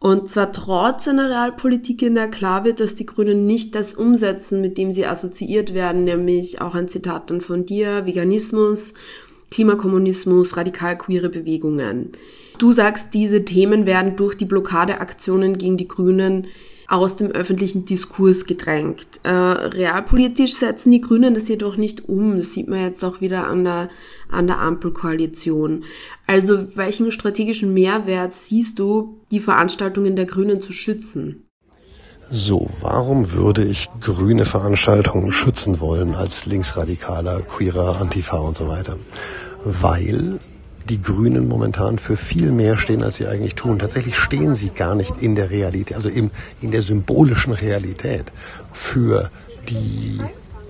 Und 0.02 0.28
zwar 0.28 0.50
trotz 0.50 1.06
einer 1.06 1.30
Realpolitik, 1.30 2.02
in 2.02 2.16
der 2.16 2.26
klar 2.26 2.64
wird, 2.64 2.80
dass 2.80 2.97
die 2.97 3.06
Grünen 3.06 3.47
nicht 3.47 3.76
das 3.76 3.94
umsetzen, 3.94 4.61
mit 4.61 4.76
dem 4.76 4.90
sie 4.90 5.06
assoziiert 5.06 5.75
werden, 5.75 6.02
nämlich 6.02 6.61
auch 6.61 6.75
ein 6.75 6.88
Zitat 6.88 7.30
dann 7.30 7.40
von 7.40 7.66
dir, 7.66 8.04
Veganismus, 8.04 8.94
Klimakommunismus, 9.52 10.56
radikal 10.56 10.99
queere 10.99 11.28
Bewegungen. 11.28 12.11
Du 12.59 12.73
sagst, 12.73 13.14
diese 13.14 13.44
Themen 13.44 13.87
werden 13.87 14.16
durch 14.16 14.35
die 14.35 14.44
Blockadeaktionen 14.44 15.56
gegen 15.56 15.76
die 15.76 15.87
Grünen 15.87 16.49
aus 16.88 17.16
dem 17.16 17.30
öffentlichen 17.30 17.85
Diskurs 17.85 18.44
gedrängt. 18.44 19.21
Äh, 19.23 19.30
realpolitisch 19.30 20.54
setzen 20.54 20.90
die 20.90 21.00
Grünen 21.00 21.32
das 21.32 21.49
jedoch 21.49 21.76
nicht 21.76 22.09
um. 22.09 22.37
Das 22.37 22.52
sieht 22.52 22.68
man 22.68 22.82
jetzt 22.82 23.02
auch 23.04 23.21
wieder 23.23 23.47
an 23.47 23.64
der, 23.64 23.88
an 24.28 24.47
der 24.47 24.59
Ampelkoalition. 24.59 25.85
Also 26.26 26.76
welchen 26.76 27.11
strategischen 27.11 27.75
Mehrwert 27.75 28.33
siehst 28.33 28.79
du, 28.79 29.21
die 29.31 29.41
Veranstaltungen 29.41 30.17
der 30.17 30.26
Grünen 30.26 30.61
zu 30.61 30.73
schützen? 30.73 31.47
So, 32.31 32.71
warum 32.81 33.33
würde 33.33 33.64
ich 33.64 33.88
grüne 34.00 34.47
Veranstaltungen 34.47 35.33
schützen 35.33 35.81
wollen 35.81 36.14
als 36.14 36.47
linksradikaler, 36.47 37.43
queerer, 37.43 38.00
Antifa 38.00 38.38
und 38.38 38.57
so 38.57 38.69
weiter? 38.69 38.97
Weil 39.64 40.41
die 40.88 41.00
Grünen 41.00 41.47
momentan 41.47 41.99
für 41.99 42.17
viel 42.17 42.50
mehr 42.50 42.76
stehen, 42.76 43.02
als 43.02 43.17
sie 43.17 43.26
eigentlich 43.26 43.55
tun. 43.55 43.79
Tatsächlich 43.79 44.17
stehen 44.17 44.55
sie 44.55 44.71
gar 44.71 44.95
nicht 44.95 45.21
in 45.21 45.35
der 45.35 45.50
Realität, 45.50 45.97
also 45.97 46.09
im, 46.09 46.31
in 46.61 46.71
der 46.71 46.83
symbolischen 46.83 47.52
Realität 47.52 48.33
für 48.73 49.31
die 49.69 50.21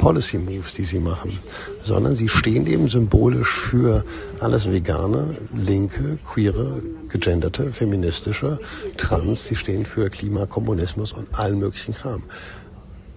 Policy 0.02 0.38
Moves, 0.38 0.74
die 0.74 0.82
sie 0.82 0.98
machen, 0.98 1.38
sondern 1.84 2.16
sie 2.16 2.28
stehen 2.28 2.66
eben 2.66 2.88
symbolisch 2.88 3.56
für 3.56 4.04
alles 4.40 4.68
Vegane, 4.68 5.36
Linke, 5.54 6.18
Queere, 6.28 6.82
Gegenderte, 7.08 7.72
Feministische, 7.72 8.58
Trans. 8.96 9.46
Sie 9.46 9.54
stehen 9.54 9.86
für 9.86 10.10
Klimakommunismus 10.10 11.12
und 11.12 11.32
allen 11.38 11.60
möglichen 11.60 11.94
Kram 11.94 12.24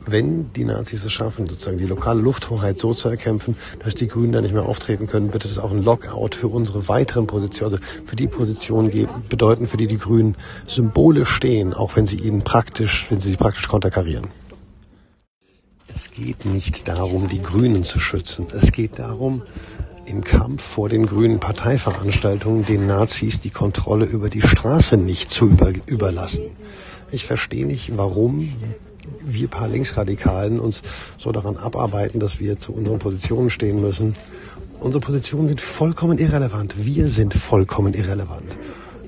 wenn 0.07 0.53
die 0.53 0.65
Nazis 0.65 1.03
es 1.03 1.11
schaffen, 1.11 1.47
sozusagen 1.47 1.79
die 1.79 1.87
lokale 1.87 2.21
Lufthoheit 2.21 2.77
so 2.77 2.93
zu 2.93 3.09
erkämpfen, 3.09 3.55
dass 3.83 3.95
die 3.95 4.07
Grünen 4.07 4.33
da 4.33 4.39
nicht 4.39 4.53
mehr 4.53 4.67
auftreten 4.67 5.07
können, 5.07 5.33
wird 5.33 5.45
das 5.45 5.57
auch 5.57 5.71
ein 5.71 5.81
Lockout 5.81 6.35
für 6.35 6.47
unsere 6.47 6.87
weiteren 6.87 7.25
Positionen, 7.25 7.73
also 7.73 7.83
für 8.05 8.15
die 8.15 8.27
Positionen 8.27 9.09
bedeuten, 9.29 9.65
für 9.65 9.77
die 9.77 9.87
die 9.87 9.97
Grünen 9.97 10.35
symbolisch 10.67 11.31
stehen, 11.31 11.73
auch 11.73 11.95
wenn 11.95 12.05
sie 12.05 12.17
ihnen 12.17 12.43
praktisch, 12.43 13.07
wenn 13.09 13.19
sie 13.19 13.29
sie 13.29 13.37
praktisch 13.37 13.67
konterkarieren. 13.67 14.29
Es 15.95 16.11
geht 16.11 16.43
nicht 16.45 16.89
darum, 16.89 17.29
die 17.29 17.41
Grünen 17.41 17.85
zu 17.85 18.01
schützen. 18.01 18.47
Es 18.51 18.73
geht 18.73 18.99
darum, 18.99 19.43
im 20.05 20.25
Kampf 20.25 20.61
vor 20.61 20.89
den 20.89 21.05
grünen 21.05 21.39
Parteiveranstaltungen 21.39 22.65
den 22.65 22.85
Nazis 22.85 23.39
die 23.39 23.49
Kontrolle 23.49 24.03
über 24.03 24.29
die 24.29 24.41
Straße 24.41 24.97
nicht 24.97 25.31
zu 25.31 25.45
über, 25.45 25.71
überlassen. 25.85 26.47
Ich 27.11 27.25
verstehe 27.25 27.65
nicht, 27.65 27.97
warum 27.97 28.53
wir 29.21 29.47
paar 29.47 29.69
Linksradikalen 29.69 30.59
uns 30.59 30.81
so 31.17 31.31
daran 31.31 31.55
abarbeiten, 31.55 32.19
dass 32.19 32.41
wir 32.41 32.59
zu 32.59 32.73
unseren 32.73 32.99
Positionen 32.99 33.49
stehen 33.49 33.79
müssen. 33.79 34.17
Unsere 34.81 34.99
Positionen 34.99 35.47
sind 35.47 35.61
vollkommen 35.61 36.17
irrelevant. 36.17 36.75
Wir 36.77 37.07
sind 37.07 37.33
vollkommen 37.33 37.93
irrelevant. 37.93 38.57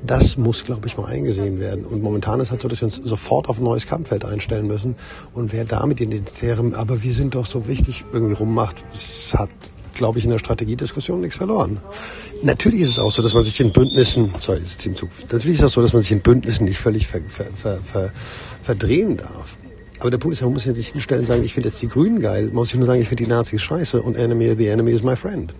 Das 0.07 0.37
muss, 0.37 0.63
glaube 0.63 0.87
ich, 0.87 0.97
mal 0.97 1.05
eingesehen 1.05 1.59
werden. 1.59 1.83
Und 1.83 2.01
momentan 2.01 2.39
ist 2.39 2.47
es 2.47 2.51
halt 2.51 2.61
so, 2.61 2.69
dass 2.69 2.79
wir 2.79 2.85
uns 2.85 2.95
sofort 2.95 3.49
auf 3.49 3.57
ein 3.57 3.65
neues 3.65 3.85
Kampffeld 3.85 4.23
einstellen 4.23 4.65
müssen. 4.65 4.95
Und 5.33 5.51
wer 5.51 5.65
da 5.65 5.85
mit 5.85 5.99
identitärem, 5.99 6.73
aber 6.73 7.03
wir 7.03 7.13
sind 7.13 7.35
doch 7.35 7.45
so 7.45 7.67
wichtig, 7.67 8.05
irgendwie 8.13 8.33
rummacht, 8.33 8.85
das 8.93 9.33
hat, 9.37 9.49
glaube 9.93 10.19
ich, 10.19 10.25
in 10.25 10.31
der 10.31 10.39
Strategiediskussion 10.39 11.19
nichts 11.19 11.35
verloren. 11.35 11.81
Natürlich 12.41 12.81
ist 12.81 12.89
es 12.89 12.99
auch 12.99 13.11
so, 13.11 13.21
dass 13.21 13.33
man 13.33 13.43
sich 13.43 13.59
in 13.59 13.73
Bündnissen, 13.73 14.33
sorry, 14.39 14.61
ist. 14.61 14.85
Natürlich 14.85 15.59
ist 15.59 15.59
es 15.59 15.71
auch 15.71 15.75
so, 15.75 15.81
dass 15.81 15.91
man 15.91 16.01
sich 16.01 16.11
in 16.13 16.21
Bündnissen 16.21 16.65
nicht 16.65 16.79
völlig 16.79 17.05
ver, 17.05 17.19
ver, 17.27 17.81
ver, 17.83 18.11
verdrehen 18.61 19.17
darf. 19.17 19.57
Aber 19.99 20.11
der 20.11 20.17
Punkt 20.17 20.35
ist, 20.35 20.41
man 20.43 20.53
muss 20.53 20.65
ja 20.65 20.73
sich 20.73 20.89
hinstellen 20.89 21.21
und 21.21 21.25
sagen, 21.25 21.43
ich 21.43 21.53
finde 21.53 21.69
jetzt 21.69 21.81
die 21.81 21.87
Grünen 21.87 22.19
geil. 22.19 22.45
Man 22.45 22.55
muss 22.55 22.69
sich 22.69 22.77
nur 22.77 22.85
sagen, 22.85 23.01
ich 23.01 23.07
finde 23.09 23.23
die 23.23 23.29
Nazis 23.29 23.61
scheiße 23.61 24.01
und 24.01 24.15
enemy, 24.15 24.55
the 24.57 24.67
enemy 24.67 24.91
is 24.91 25.03
my 25.03 25.15
friend. 25.15 25.53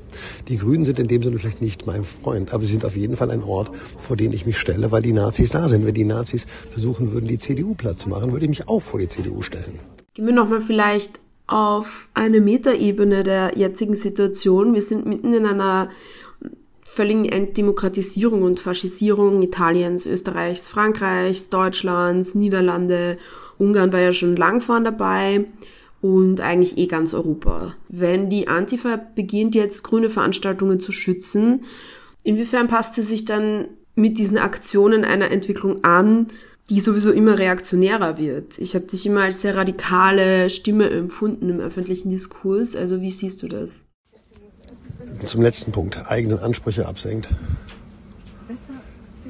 Die 0.48 0.58
Grünen 0.58 0.86
sind 0.86 1.00
in 1.00 1.08
dem 1.08 1.24
Sinne 1.24 1.40
vielleicht 1.40 1.62
nicht 1.62 1.88
mein 1.88 2.04
Freund, 2.04 2.54
aber 2.54 2.64
sie 2.64 2.74
sind 2.74 2.86
auf 2.86 2.96
jeden 2.96 3.16
Fall 3.16 3.32
ein 3.32 3.44
Ort, 3.44 3.72
vor 3.98 4.16
den 4.16 4.34
ich 4.34 4.46
mich 4.46 4.58
stelle, 4.58 4.92
weil 4.92 5.02
die 5.02 5.14
Nazis 5.14 5.50
da 5.50 5.68
sind. 5.68 5.86
Wenn 5.86 5.96
die 5.96 6.04
Nazis 6.04 6.46
versuchen 6.72 7.12
würden, 7.14 7.28
die 7.28 7.40
CDU 7.40 7.74
platt 7.74 8.00
zu 8.00 8.10
machen, 8.10 8.32
würde 8.32 8.46
ich 8.46 8.50
mich 8.50 8.68
auch 8.68 8.82
vor 8.82 9.00
die 9.00 9.08
CDU 9.08 9.42
stellen. 9.42 9.80
Gehen 10.14 10.28
wir 10.28 10.34
nochmal 10.34 10.62
vielleicht 10.62 11.20
auf 11.48 12.10
eine 12.14 12.42
Metaebene 12.42 13.24
der 13.24 13.58
jetzigen 13.58 13.96
Situation. 13.96 14.74
Wir 14.74 14.82
sind 14.82 15.06
mitten 15.06 15.34
in 15.34 15.46
einer 15.46 15.90
völligen 16.84 17.26
Entdemokratisierung 17.26 18.44
und 18.44 18.60
Faschisierung 18.60 19.42
Italiens, 19.44 20.06
Österreichs, 20.06 20.68
Frankreichs, 20.68 21.50
Deutschlands, 21.50 22.36
Niederlande 22.36 23.18
Ungarn 23.58 23.92
war 23.92 24.00
ja 24.00 24.14
schon 24.14 24.36
lang 24.36 24.62
vorn 24.62 24.84
dabei 24.84 25.46
und 26.02 26.42
eigentlich 26.42 26.78
eh 26.78 26.88
ganz 26.88 27.14
Europa. 27.14 27.76
Wenn 27.90 28.30
die 28.30 28.48
Antifa 28.48 29.00
beginnt 29.16 29.56
jetzt 29.56 29.84
grüne 29.84 30.10
Veranstaltungen 30.10 30.80
zu 30.80 30.92
schützen, 30.92 31.64
inwiefern 32.24 32.68
passt 32.68 32.96
sie 32.96 33.02
sich 33.02 33.26
dann 33.26 33.68
mit 33.96 34.18
diesen 34.18 34.38
Aktionen 34.38 35.04
einer 35.04 35.32
Entwicklung 35.32 35.84
an, 35.84 36.28
die 36.70 36.82
sowieso 36.82 37.12
immer 37.12 37.40
reaktionärer 37.40 38.18
wird? 38.18 38.58
Ich 38.58 38.76
habe 38.76 38.86
dich 38.86 39.06
immer 39.06 39.24
als 39.24 39.42
sehr 39.42 39.56
radikale 39.56 40.50
Stimme 40.50 40.90
empfunden 40.90 41.50
im 41.50 41.60
öffentlichen 41.60 42.10
Diskurs. 42.10 42.76
Also 42.76 43.02
wie 43.02 43.12
siehst 43.12 43.42
du 43.42 43.48
das? 43.48 43.86
Zum 45.24 45.42
letzten 45.42 45.72
Punkt, 45.72 46.06
eigenen 46.06 46.38
Ansprüche 46.38 46.86
absenkt. 46.86 47.30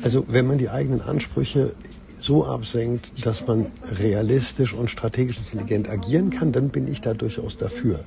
Also 0.02 0.26
wenn 0.28 0.48
man 0.48 0.58
die 0.58 0.70
eigenen 0.70 1.02
Ansprüche 1.02 1.74
so 2.20 2.46
absenkt, 2.46 3.26
dass 3.26 3.48
man 3.48 3.68
realistisch 4.00 4.74
und 4.74 4.90
strategisch 4.90 5.38
intelligent 5.38 5.90
agieren 5.90 6.30
kann, 6.30 6.52
dann 6.52 6.70
bin 6.70 6.88
ich 6.88 7.02
da 7.02 7.14
durchaus 7.14 7.58
dafür. 7.58 8.00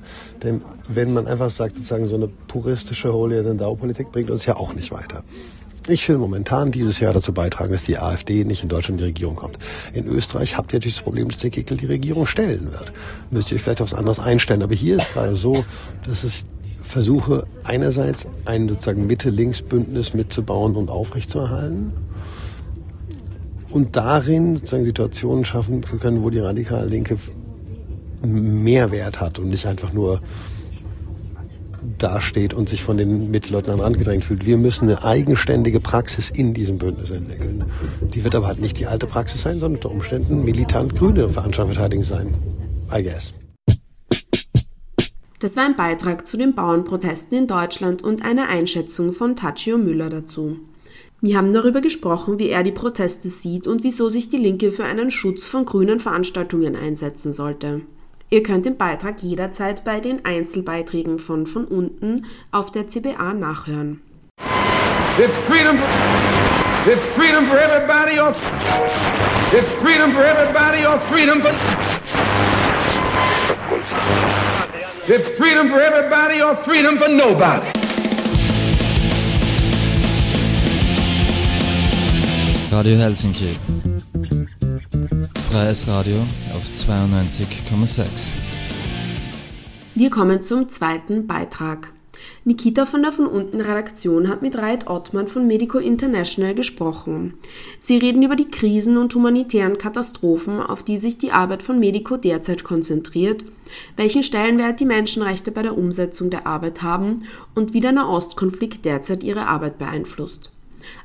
Denn 0.43 0.61
wenn 0.87 1.13
man 1.13 1.27
einfach 1.27 1.49
sagt, 1.49 1.75
sozusagen 1.75 2.07
so 2.07 2.15
eine 2.15 2.27
puristische 2.27 3.13
Holier-than-Thou-Politik 3.13 4.11
bringt 4.11 4.29
uns 4.29 4.45
ja 4.45 4.55
auch 4.55 4.73
nicht 4.73 4.91
weiter. 4.91 5.23
Ich 5.87 6.07
will 6.07 6.19
momentan 6.19 6.71
dieses 6.71 6.99
Jahr 6.99 7.11
dazu 7.11 7.33
beitragen, 7.33 7.71
dass 7.71 7.85
die 7.85 7.97
AfD 7.97 8.43
nicht 8.43 8.61
in 8.61 8.69
Deutschland 8.69 8.99
in 8.99 9.05
die 9.05 9.09
Regierung 9.09 9.35
kommt. 9.35 9.57
In 9.93 10.05
Österreich 10.05 10.55
habt 10.55 10.71
ihr 10.73 10.77
natürlich 10.77 10.97
das 10.97 11.03
Problem, 11.03 11.29
dass 11.29 11.39
der 11.39 11.49
Kickel 11.49 11.77
die 11.77 11.87
Regierung 11.87 12.27
stellen 12.27 12.71
wird. 12.71 12.93
Müsst 13.31 13.51
ihr 13.51 13.55
euch 13.55 13.63
vielleicht 13.63 13.81
aufs 13.81 13.95
anderes 13.95 14.19
einstellen. 14.19 14.61
Aber 14.61 14.75
hier 14.75 14.97
ist 14.97 15.11
gerade 15.13 15.35
so, 15.35 15.65
dass 16.05 16.23
es 16.23 16.45
versuche, 16.83 17.47
einerseits 17.63 18.27
ein 18.45 18.69
sozusagen 18.69 19.07
Mitte-Links-Bündnis 19.07 20.13
mitzubauen 20.13 20.75
und 20.75 20.89
aufrechtzuerhalten 20.89 21.93
und 23.71 23.95
darin 23.95 24.55
sozusagen 24.55 24.85
Situationen 24.85 25.45
schaffen 25.45 25.83
zu 25.83 25.97
können, 25.97 26.23
wo 26.23 26.29
die 26.29 26.39
radikale 26.39 26.87
Linke 26.87 27.17
mehr 28.23 28.91
Wert 28.91 29.19
hat 29.19 29.39
und 29.39 29.49
nicht 29.49 29.65
einfach 29.65 29.93
nur 29.93 30.21
dasteht 31.97 32.53
und 32.53 32.69
sich 32.69 32.83
von 32.83 32.97
den 32.97 33.31
Mitleuten 33.31 33.71
an 33.71 33.77
den 33.77 33.83
Rand 33.83 33.97
gedrängt 33.97 34.23
fühlt. 34.23 34.45
Wir 34.45 34.57
müssen 34.57 34.89
eine 34.89 35.03
eigenständige 35.03 35.79
Praxis 35.79 36.29
in 36.29 36.53
diesem 36.53 36.77
Bündnis 36.77 37.09
entwickeln. 37.09 37.63
Die 38.13 38.23
wird 38.23 38.35
aber 38.35 38.47
halt 38.47 38.61
nicht 38.61 38.79
die 38.79 38.87
alte 38.87 39.07
Praxis 39.07 39.41
sein, 39.41 39.59
sondern 39.59 39.77
unter 39.77 39.91
Umständen 39.91 40.43
militant 40.43 40.95
grüne 40.95 41.29
Veranstaltungen 41.29 41.75
verteidigen 41.75 42.03
sein. 42.03 42.33
I 42.93 43.03
guess. 43.03 43.33
Das 45.39 45.57
war 45.57 45.65
ein 45.65 45.75
Beitrag 45.75 46.27
zu 46.27 46.37
den 46.37 46.53
Bauernprotesten 46.53 47.35
in 47.35 47.47
Deutschland 47.47 48.03
und 48.03 48.23
eine 48.23 48.47
Einschätzung 48.47 49.11
von 49.11 49.35
Tachio 49.35 49.79
Müller 49.79 50.09
dazu. 50.09 50.59
Wir 51.23 51.37
haben 51.37 51.53
darüber 51.53 51.81
gesprochen, 51.81 52.39
wie 52.39 52.49
er 52.49 52.63
die 52.63 52.71
Proteste 52.71 53.29
sieht 53.29 53.67
und 53.67 53.83
wieso 53.83 54.09
sich 54.09 54.29
die 54.29 54.37
Linke 54.37 54.71
für 54.71 54.85
einen 54.85 55.11
Schutz 55.11 55.47
von 55.47 55.65
grünen 55.65 55.99
Veranstaltungen 55.99 56.75
einsetzen 56.75 57.31
sollte. 57.31 57.81
Ihr 58.31 58.41
könnt 58.41 58.65
den 58.65 58.75
Beitrag 58.75 59.21
jederzeit 59.21 59.83
bei 59.83 59.99
den 59.99 60.25
Einzelbeiträgen 60.25 61.19
von 61.19 61.45
von 61.45 61.65
unten 61.65 62.25
auf 62.51 62.71
der 62.71 62.87
CBA 62.87 63.35
nachhören. 63.35 64.01
It's 65.19 65.37
freedom. 65.47 65.77
It's 66.87 67.05
freedom 67.15 67.45
for 67.45 67.59
everybody 67.59 68.19
or 68.19 68.31
it's 68.31 69.71
freedom 69.73 70.11
for 70.13 70.23
everybody 70.23 70.87
or 70.87 70.99
freedom 71.11 71.39
for 71.41 71.51
It's 75.07 75.29
freedom 75.37 75.69
for 75.69 75.79
everybody 75.79 76.41
or 76.41 76.55
freedom 76.63 76.97
for 76.97 77.09
nobody. 77.09 77.80
Radio 82.71 82.95
Helsinki. 82.95 83.57
Freies 85.51 85.89
Radio 85.89 86.15
auf 86.55 86.63
92,6. 86.73 88.31
Wir 89.93 90.09
kommen 90.09 90.41
zum 90.41 90.69
zweiten 90.69 91.27
Beitrag. 91.27 91.91
Nikita 92.45 92.85
von 92.85 93.01
der 93.01 93.11
von 93.11 93.27
unten 93.27 93.59
Redaktion 93.59 94.29
hat 94.29 94.41
mit 94.41 94.55
Reit 94.57 94.89
Ottmann 94.89 95.27
von 95.27 95.47
Medico 95.47 95.79
International 95.79 96.55
gesprochen. 96.55 97.33
Sie 97.81 97.97
reden 97.97 98.23
über 98.23 98.37
die 98.37 98.49
Krisen 98.49 98.95
und 98.95 99.13
humanitären 99.13 99.77
Katastrophen, 99.77 100.61
auf 100.61 100.81
die 100.81 100.97
sich 100.97 101.17
die 101.17 101.33
Arbeit 101.33 101.63
von 101.63 101.77
Medico 101.77 102.15
derzeit 102.15 102.63
konzentriert, 102.63 103.43
welchen 103.97 104.23
Stellenwert 104.23 104.79
die 104.79 104.85
Menschenrechte 104.85 105.51
bei 105.51 105.61
der 105.61 105.77
Umsetzung 105.77 106.29
der 106.29 106.47
Arbeit 106.47 106.83
haben 106.83 107.25
und 107.53 107.73
wie 107.73 107.81
der 107.81 107.91
Nahostkonflikt 107.91 108.85
derzeit 108.85 109.23
ihre 109.23 109.47
Arbeit 109.47 109.77
beeinflusst. 109.77 110.51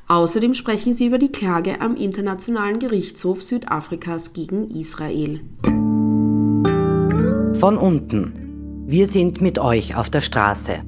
Außerdem 0.09 0.53
sprechen 0.53 0.93
sie 0.93 1.07
über 1.07 1.17
die 1.17 1.31
Klage 1.31 1.81
am 1.81 1.95
Internationalen 1.95 2.79
Gerichtshof 2.79 3.43
Südafrikas 3.43 4.31
gegen 4.31 4.69
Israel. 4.71 5.41
Von 7.59 7.77
unten. 7.77 8.85
Wir 8.87 9.07
sind 9.07 9.41
mit 9.41 9.59
euch 9.59 9.97
auf 9.97 10.09
der 10.09 10.21
Straße. 10.21 10.83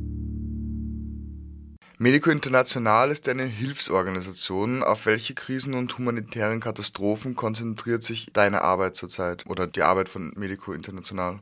Medico 1.98 2.30
International 2.30 3.12
ist 3.12 3.28
eine 3.28 3.44
Hilfsorganisation. 3.44 4.84
Auf 4.84 5.06
welche 5.06 5.34
Krisen 5.34 5.74
und 5.74 5.98
humanitären 5.98 6.62
Katastrophen 6.62 7.36
konzentriert 7.36 8.04
sich 8.04 8.28
deine 8.32 8.62
Arbeit 8.62 8.96
zurzeit 8.96 9.46
oder 9.48 9.68
die 9.68 9.82
Arbeit 9.82 10.08
von 10.08 10.32
Medico 10.38 10.72
International? 10.72 11.42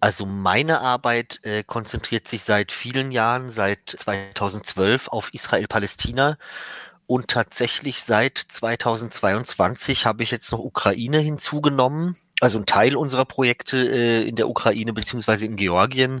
Also 0.00 0.26
meine 0.26 0.80
Arbeit 0.80 1.40
äh, 1.42 1.64
konzentriert 1.64 2.28
sich 2.28 2.44
seit 2.44 2.70
vielen 2.70 3.10
Jahren, 3.10 3.50
seit 3.50 3.96
2012 3.98 5.08
auf 5.08 5.32
Israel-Palästina. 5.34 6.38
Und 7.06 7.28
tatsächlich 7.28 8.02
seit 8.02 8.36
2022 8.36 10.04
habe 10.04 10.22
ich 10.22 10.30
jetzt 10.30 10.52
noch 10.52 10.58
Ukraine 10.58 11.18
hinzugenommen, 11.20 12.16
also 12.40 12.58
ein 12.58 12.66
Teil 12.66 12.96
unserer 12.96 13.24
Projekte 13.24 13.78
äh, 13.78 14.28
in 14.28 14.36
der 14.36 14.48
Ukraine 14.48 14.92
beziehungsweise 14.92 15.46
in 15.46 15.56
Georgien 15.56 16.20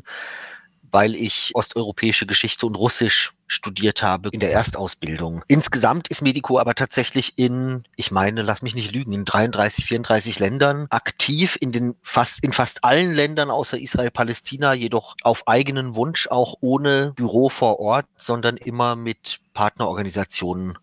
weil 0.90 1.14
ich 1.14 1.52
osteuropäische 1.54 2.26
Geschichte 2.26 2.66
und 2.66 2.76
Russisch 2.76 3.32
studiert 3.46 4.02
habe 4.02 4.28
in 4.30 4.40
der 4.40 4.52
Erstausbildung. 4.52 5.42
Insgesamt 5.48 6.08
ist 6.08 6.20
Medico 6.20 6.58
aber 6.58 6.74
tatsächlich 6.74 7.38
in, 7.38 7.82
ich 7.96 8.10
meine, 8.10 8.42
lass 8.42 8.62
mich 8.62 8.74
nicht 8.74 8.92
lügen, 8.92 9.12
in 9.12 9.24
33, 9.24 9.86
34 9.86 10.38
Ländern 10.38 10.86
aktiv, 10.90 11.56
in 11.60 11.72
den 11.72 11.96
fast, 12.02 12.44
in 12.44 12.52
fast 12.52 12.84
allen 12.84 13.14
Ländern 13.14 13.50
außer 13.50 13.78
Israel, 13.78 14.10
Palästina, 14.10 14.74
jedoch 14.74 15.16
auf 15.22 15.48
eigenen 15.48 15.96
Wunsch 15.96 16.28
auch 16.28 16.56
ohne 16.60 17.12
Büro 17.16 17.48
vor 17.48 17.80
Ort, 17.80 18.06
sondern 18.16 18.56
immer 18.58 18.96
mit 18.96 19.40
Partnerorganisationen 19.54 20.78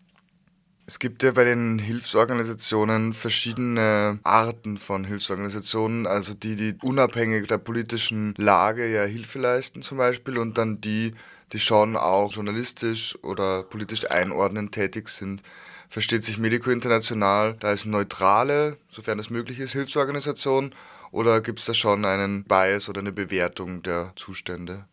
es 0.88 1.00
gibt 1.00 1.24
ja 1.24 1.32
bei 1.32 1.42
den 1.42 1.80
Hilfsorganisationen 1.80 3.12
verschiedene 3.12 4.20
Arten 4.22 4.78
von 4.78 5.04
Hilfsorganisationen, 5.04 6.06
also 6.06 6.32
die, 6.32 6.54
die 6.54 6.76
unabhängig 6.80 7.48
der 7.48 7.58
politischen 7.58 8.34
Lage 8.36 8.86
ja 8.86 9.02
Hilfe 9.02 9.40
leisten 9.40 9.82
zum 9.82 9.98
Beispiel 9.98 10.38
und 10.38 10.56
dann 10.58 10.80
die, 10.80 11.12
die 11.52 11.58
schon 11.58 11.96
auch 11.96 12.32
journalistisch 12.32 13.18
oder 13.22 13.64
politisch 13.64 14.08
einordnend 14.08 14.72
tätig 14.72 15.08
sind. 15.08 15.42
Versteht 15.88 16.24
sich 16.24 16.38
Medico 16.38 16.70
International 16.70 17.56
da 17.58 17.68
als 17.68 17.84
neutrale, 17.84 18.76
sofern 18.88 19.18
das 19.18 19.28
möglich 19.28 19.58
ist, 19.58 19.72
Hilfsorganisation 19.72 20.72
oder 21.10 21.40
gibt 21.40 21.58
es 21.58 21.64
da 21.64 21.74
schon 21.74 22.04
einen 22.04 22.44
Bias 22.44 22.88
oder 22.88 23.00
eine 23.00 23.12
Bewertung 23.12 23.82
der 23.82 24.12
Zustände? 24.14 24.84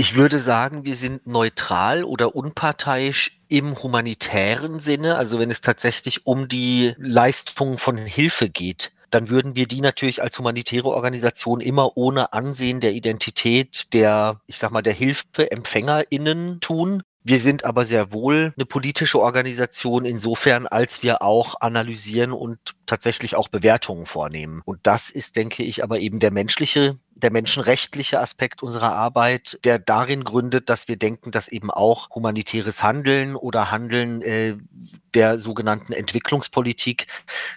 Ich 0.00 0.14
würde 0.14 0.38
sagen, 0.38 0.84
wir 0.84 0.94
sind 0.94 1.26
neutral 1.26 2.04
oder 2.04 2.36
unparteiisch 2.36 3.40
im 3.48 3.82
humanitären 3.82 4.78
Sinne, 4.78 5.16
also 5.16 5.40
wenn 5.40 5.50
es 5.50 5.60
tatsächlich 5.60 6.24
um 6.24 6.46
die 6.46 6.94
Leistung 6.98 7.78
von 7.78 7.96
Hilfe 7.96 8.48
geht 8.48 8.92
dann 9.10 9.30
würden 9.30 9.56
wir 9.56 9.66
die 9.66 9.80
natürlich 9.80 10.22
als 10.22 10.38
humanitäre 10.38 10.88
Organisation 10.88 11.60
immer 11.60 11.96
ohne 11.96 12.32
Ansehen 12.32 12.80
der 12.80 12.92
Identität 12.92 13.86
der, 13.92 14.40
ich 14.46 14.58
sag 14.58 14.70
mal, 14.70 14.82
der 14.82 14.92
HilfeempfängerInnen 14.92 16.60
tun. 16.60 17.02
Wir 17.28 17.40
sind 17.40 17.66
aber 17.66 17.84
sehr 17.84 18.10
wohl 18.10 18.54
eine 18.56 18.64
politische 18.64 19.20
Organisation 19.20 20.06
insofern, 20.06 20.66
als 20.66 21.02
wir 21.02 21.20
auch 21.20 21.60
analysieren 21.60 22.32
und 22.32 22.58
tatsächlich 22.86 23.36
auch 23.36 23.48
Bewertungen 23.48 24.06
vornehmen. 24.06 24.62
Und 24.64 24.78
das 24.84 25.10
ist, 25.10 25.36
denke 25.36 25.62
ich, 25.62 25.84
aber 25.84 25.98
eben 25.98 26.20
der 26.20 26.30
menschliche 26.30 26.94
der 27.18 27.32
menschenrechtliche 27.32 28.20
Aspekt 28.20 28.62
unserer 28.62 28.92
Arbeit, 28.92 29.58
der 29.64 29.78
darin 29.78 30.22
gründet, 30.22 30.70
dass 30.70 30.86
wir 30.86 30.96
denken, 30.96 31.32
dass 31.32 31.48
eben 31.48 31.70
auch 31.70 32.10
humanitäres 32.10 32.82
Handeln 32.82 33.34
oder 33.34 33.70
Handeln 33.70 34.22
äh, 34.22 34.56
der 35.14 35.38
sogenannten 35.38 35.92
Entwicklungspolitik, 35.92 37.08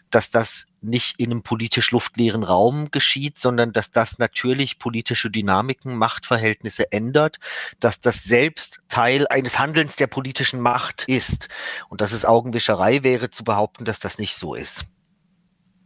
dass 0.10 0.32
das 0.32 0.66
nicht 0.82 1.20
in 1.20 1.32
einem 1.32 1.44
politisch 1.44 1.92
luftleeren 1.92 2.44
Raum 2.44 2.92
geschieht, 2.92 3.40
sondern 3.40 3.72
dass 3.74 3.92
das 3.92 4.20
natürlich 4.20 4.80
politische 4.80 5.30
Dynamiken, 5.30 5.96
Machtverhältnisse 5.96 6.92
ändert, 6.92 7.40
dass 7.80 8.02
das 8.02 8.24
selbst 8.24 8.80
Teil 8.90 9.28
eines 9.28 9.60
Handelns 9.60 9.96
der 9.96 10.08
politischen 10.08 10.60
Macht 10.60 11.06
ist 11.08 11.50
und 11.90 12.02
dass 12.02 12.12
es 12.12 12.26
Augenwischerei 12.26 13.04
wäre 13.04 13.32
zu 13.32 13.44
behaupten, 13.44 13.86
dass 13.86 14.00
das 14.00 14.18
nicht 14.18 14.36
so 14.36 14.56
ist. 14.56 14.86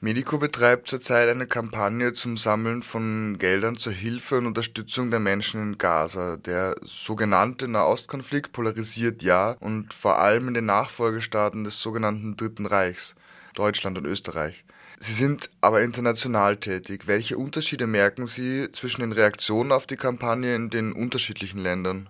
Medico 0.01 0.37
betreibt 0.37 0.87
zurzeit 0.87 1.29
eine 1.29 1.47
Kampagne 1.47 2.13
zum 2.13 2.37
Sammeln 2.37 2.83
von 2.83 3.37
Geldern 3.39 3.77
zur 3.77 3.93
Hilfe 3.93 4.37
und 4.37 4.45
Unterstützung 4.45 5.09
der 5.09 5.21
Menschen 5.21 5.61
in 5.63 5.77
Gaza. 5.77 6.37
Der 6.37 6.75
sogenannte 6.81 7.67
Nahostkonflikt 7.67 8.51
polarisiert 8.51 9.23
ja 9.23 9.51
und 9.61 9.93
vor 9.93 10.19
allem 10.19 10.49
in 10.49 10.53
den 10.53 10.65
Nachfolgestaaten 10.65 11.63
des 11.63 11.81
sogenannten 11.81 12.35
Dritten 12.35 12.65
Reichs, 12.65 13.15
Deutschland 13.55 13.97
und 13.97 14.05
Österreich. 14.05 14.64
Sie 14.99 15.13
sind 15.13 15.49
aber 15.61 15.81
international 15.81 16.57
tätig. 16.57 17.07
Welche 17.07 17.37
Unterschiede 17.37 17.87
merken 17.87 18.27
Sie 18.27 18.71
zwischen 18.71 19.01
den 19.01 19.11
Reaktionen 19.11 19.71
auf 19.71 19.85
die 19.85 19.97
Kampagne 19.97 20.55
in 20.55 20.69
den 20.69 20.93
unterschiedlichen 20.93 21.59
Ländern? 21.59 22.09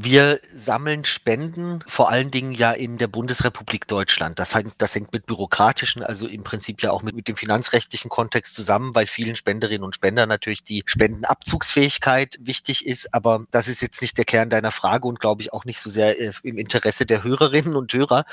Wir 0.00 0.38
sammeln 0.54 1.04
Spenden 1.04 1.82
vor 1.88 2.08
allen 2.08 2.30
Dingen 2.30 2.52
ja 2.52 2.70
in 2.70 2.98
der 2.98 3.08
Bundesrepublik 3.08 3.88
Deutschland. 3.88 4.38
Das, 4.38 4.54
hängt, 4.54 4.74
das 4.78 4.94
hängt 4.94 5.12
mit 5.12 5.26
bürokratischen, 5.26 6.04
also 6.04 6.28
im 6.28 6.44
Prinzip 6.44 6.84
ja 6.84 6.92
auch 6.92 7.02
mit, 7.02 7.16
mit 7.16 7.26
dem 7.26 7.34
finanzrechtlichen 7.34 8.08
Kontext 8.08 8.54
zusammen, 8.54 8.94
weil 8.94 9.08
vielen 9.08 9.34
Spenderinnen 9.34 9.82
und 9.82 9.96
Spender 9.96 10.26
natürlich 10.26 10.62
die 10.62 10.84
Spendenabzugsfähigkeit 10.86 12.36
wichtig 12.38 12.86
ist. 12.86 13.12
Aber 13.12 13.44
das 13.50 13.66
ist 13.66 13.82
jetzt 13.82 14.00
nicht 14.00 14.16
der 14.16 14.24
Kern 14.24 14.50
deiner 14.50 14.70
Frage 14.70 15.08
und 15.08 15.18
glaube 15.18 15.42
ich 15.42 15.52
auch 15.52 15.64
nicht 15.64 15.80
so 15.80 15.90
sehr 15.90 16.20
äh, 16.20 16.30
im 16.44 16.58
Interesse 16.58 17.04
der 17.04 17.24
Hörerinnen 17.24 17.74
und 17.74 17.92
Hörer. 17.92 18.24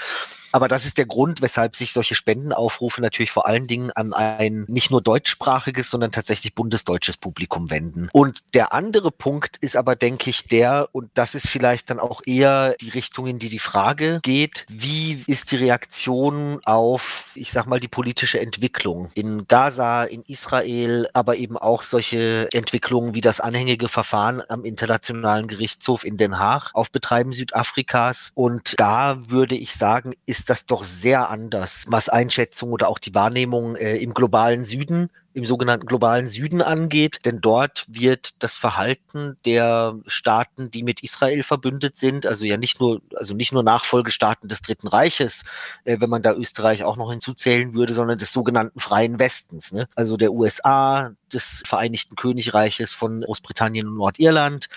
Aber 0.51 0.67
das 0.67 0.85
ist 0.85 0.99
der 0.99 1.05
Grund, 1.05 1.41
weshalb 1.41 1.75
sich 1.75 1.91
solche 1.91 2.15
Spendenaufrufe 2.15 3.01
natürlich 3.01 3.31
vor 3.31 3.45
allen 3.45 3.67
Dingen 3.67 3.91
an 3.91 4.13
ein 4.13 4.63
nicht 4.69 4.89
nur 4.89 5.01
deutschsprachiges, 5.01 5.89
sondern 5.89 6.13
tatsächlich 6.13 6.55
bundesdeutsches 6.55 7.17
Publikum 7.17 7.69
wenden. 7.71 8.07
Und 8.13 8.41
der 8.53 8.71
andere 8.71 9.11
Punkt 9.11 9.57
ist 9.57 9.75
aber, 9.75 9.97
denke 9.97 10.29
ich, 10.29 10.47
der, 10.47 10.87
und 10.93 11.09
das 11.15 11.35
ist 11.35 11.49
vielleicht 11.55 11.89
dann 11.89 12.01
auch 12.01 12.21
eher 12.25 12.75
die 12.81 12.89
Richtung, 12.89 13.27
in 13.27 13.39
die 13.39 13.47
die 13.47 13.59
Frage 13.59 14.19
geht, 14.23 14.65
wie 14.67 15.23
ist 15.25 15.53
die 15.53 15.55
Reaktion 15.55 16.59
auf, 16.65 17.31
ich 17.33 17.53
sag 17.53 17.65
mal, 17.65 17.79
die 17.79 17.87
politische 17.87 18.41
Entwicklung 18.41 19.09
in 19.15 19.47
Gaza, 19.47 20.03
in 20.03 20.23
Israel, 20.23 21.07
aber 21.13 21.37
eben 21.37 21.55
auch 21.55 21.81
solche 21.81 22.49
Entwicklungen 22.51 23.13
wie 23.13 23.21
das 23.21 23.39
anhängige 23.39 23.87
Verfahren 23.87 24.43
am 24.49 24.65
Internationalen 24.65 25.47
Gerichtshof 25.47 26.03
in 26.03 26.17
Den 26.17 26.39
Haag 26.39 26.71
auf 26.73 26.91
Betreiben 26.91 27.31
Südafrikas. 27.31 28.33
Und 28.35 28.73
da 28.77 29.17
würde 29.29 29.55
ich 29.55 29.75
sagen, 29.75 30.13
ist 30.25 30.49
das 30.49 30.65
doch 30.65 30.83
sehr 30.83 31.29
anders, 31.29 31.85
was 31.87 32.09
Einschätzung 32.09 32.73
oder 32.73 32.89
auch 32.89 32.99
die 32.99 33.15
Wahrnehmung 33.15 33.77
äh, 33.77 33.95
im 33.95 34.13
globalen 34.13 34.65
Süden 34.65 35.09
im 35.35 35.45
sogenannten 35.45 35.85
globalen 35.85 36.29
Süden 36.29 36.61
angeht, 36.61 37.19
denn 37.25 37.41
dort 37.41 37.85
wird 37.89 38.35
das 38.39 38.55
Verhalten 38.55 39.35
der 39.43 39.99
Staaten, 40.07 40.71
die 40.71 40.81
mit 40.81 41.03
Israel 41.03 41.43
verbündet 41.43 41.97
sind, 41.97 42.25
also 42.25 42.45
ja 42.45 42.55
nicht 42.55 42.79
nur, 42.79 43.01
also 43.15 43.33
nicht 43.33 43.51
nur 43.51 43.61
Nachfolgestaaten 43.61 44.47
des 44.47 44.61
Dritten 44.61 44.87
Reiches, 44.87 45.43
äh, 45.83 45.97
wenn 45.99 46.09
man 46.09 46.23
da 46.23 46.33
Österreich 46.33 46.85
auch 46.85 46.95
noch 46.95 47.11
hinzuzählen 47.11 47.73
würde, 47.73 47.93
sondern 47.93 48.17
des 48.17 48.31
sogenannten 48.31 48.79
Freien 48.79 49.19
Westens, 49.19 49.73
ne? 49.73 49.89
also 49.93 50.15
der 50.15 50.31
USA, 50.31 51.11
des 51.33 51.63
Vereinigten 51.65 52.15
Königreiches 52.15 52.93
von 52.93 53.21
Großbritannien 53.21 53.87
und 53.87 53.95
Nordirland, 53.95 54.69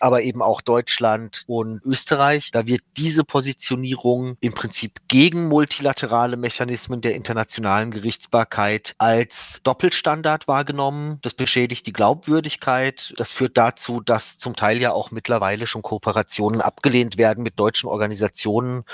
aber 0.00 0.22
eben 0.22 0.42
auch 0.42 0.60
Deutschland 0.60 1.44
und 1.46 1.82
Österreich. 1.84 2.50
Da 2.50 2.66
wird 2.66 2.82
diese 2.96 3.24
Positionierung 3.24 4.36
im 4.40 4.52
Prinzip 4.52 5.00
gegen 5.08 5.48
multilaterale 5.48 6.36
Mechanismen 6.36 7.00
der 7.00 7.14
internationalen 7.14 7.90
Gerichtsbarkeit 7.90 8.94
als 8.98 9.60
Doppelstandard 9.62 10.48
wahrgenommen. 10.48 11.18
Das 11.22 11.34
beschädigt 11.34 11.86
die 11.86 11.92
Glaubwürdigkeit. 11.92 13.14
Das 13.16 13.30
führt 13.30 13.56
dazu, 13.56 14.00
dass 14.00 14.38
zum 14.38 14.56
Teil 14.56 14.80
ja 14.80 14.92
auch 14.92 15.10
mittlerweile 15.10 15.66
schon 15.66 15.82
Kooperationen 15.82 16.60
abgelehnt 16.60 17.16
werden 17.18 17.42
mit 17.42 17.58
deutschen 17.58 17.88
Organisationen 17.88 18.84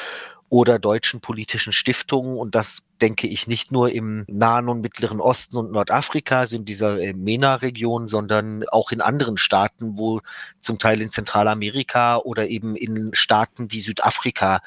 oder 0.51 0.79
deutschen 0.79 1.21
politischen 1.21 1.73
Stiftungen. 1.73 2.37
Und 2.37 2.55
das 2.55 2.83
denke 3.01 3.27
ich 3.29 3.47
nicht 3.47 3.73
nur 3.73 3.91
im 3.91 4.25
Nahen 4.29 4.69
und 4.69 4.83
Mittleren 4.83 5.21
Osten 5.21 5.57
und 5.57 5.73
Nordafrika, 5.73 6.41
also 6.41 6.57
in 6.57 6.67
dieser 6.67 6.99
äh, 6.99 7.15
MENA-Region, 7.15 8.09
sondern 8.09 8.69
auch 8.69 8.91
in 8.91 9.01
anderen 9.01 9.39
Staaten, 9.39 9.97
wo 9.97 10.21
zum 10.61 10.79
Teil 10.79 11.01
in 11.01 11.11
Zentralamerika 11.11 12.19
oder 12.19 12.49
eben 12.49 12.77
in 12.77 13.15
Staaten 13.15 13.73
wie 13.73 13.81
Südafrika 13.81 14.61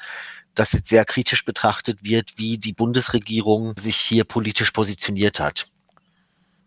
das 0.54 0.72
jetzt 0.72 0.88
sehr 0.88 1.04
kritisch 1.04 1.44
betrachtet 1.44 2.02
wird, 2.02 2.32
wie 2.36 2.58
die 2.58 2.72
Bundesregierung 2.72 3.74
sich 3.78 3.96
hier 3.96 4.24
politisch 4.24 4.70
positioniert 4.70 5.38
hat. 5.38 5.66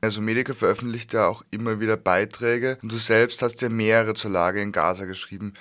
Also 0.02 0.22
Medica 0.22 0.54
veröffentlicht 0.54 1.14
ja 1.14 1.28
auch 1.28 1.44
immer 1.50 1.80
wieder 1.80 1.98
Beiträge 1.98 2.78
und 2.84 2.92
du 2.92 2.98
selbst 2.98 3.42
hast 3.42 3.62
ja 3.62 3.70
mehrere 3.70 4.14
zur 4.14 4.30
Lage 4.30 4.62
in 4.62 4.72
Gaza 4.72 5.06
geschrieben. 5.06 5.54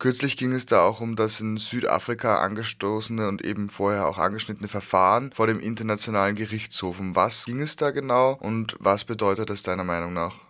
Kürzlich 0.00 0.38
ging 0.38 0.52
es 0.52 0.64
da 0.64 0.80
auch 0.80 1.02
um 1.02 1.14
das 1.14 1.40
in 1.40 1.58
Südafrika 1.58 2.40
angestoßene 2.40 3.28
und 3.28 3.44
eben 3.44 3.68
vorher 3.68 4.06
auch 4.06 4.16
angeschnittene 4.16 4.66
Verfahren 4.66 5.30
vor 5.30 5.46
dem 5.46 5.60
Internationalen 5.60 6.36
Gerichtshof. 6.36 6.98
Um 6.98 7.14
was 7.14 7.44
ging 7.44 7.60
es 7.60 7.76
da 7.76 7.90
genau 7.90 8.32
und 8.40 8.76
was 8.80 9.04
bedeutet 9.04 9.50
das 9.50 9.62
deiner 9.62 9.84
Meinung 9.84 10.14
nach? 10.14 10.49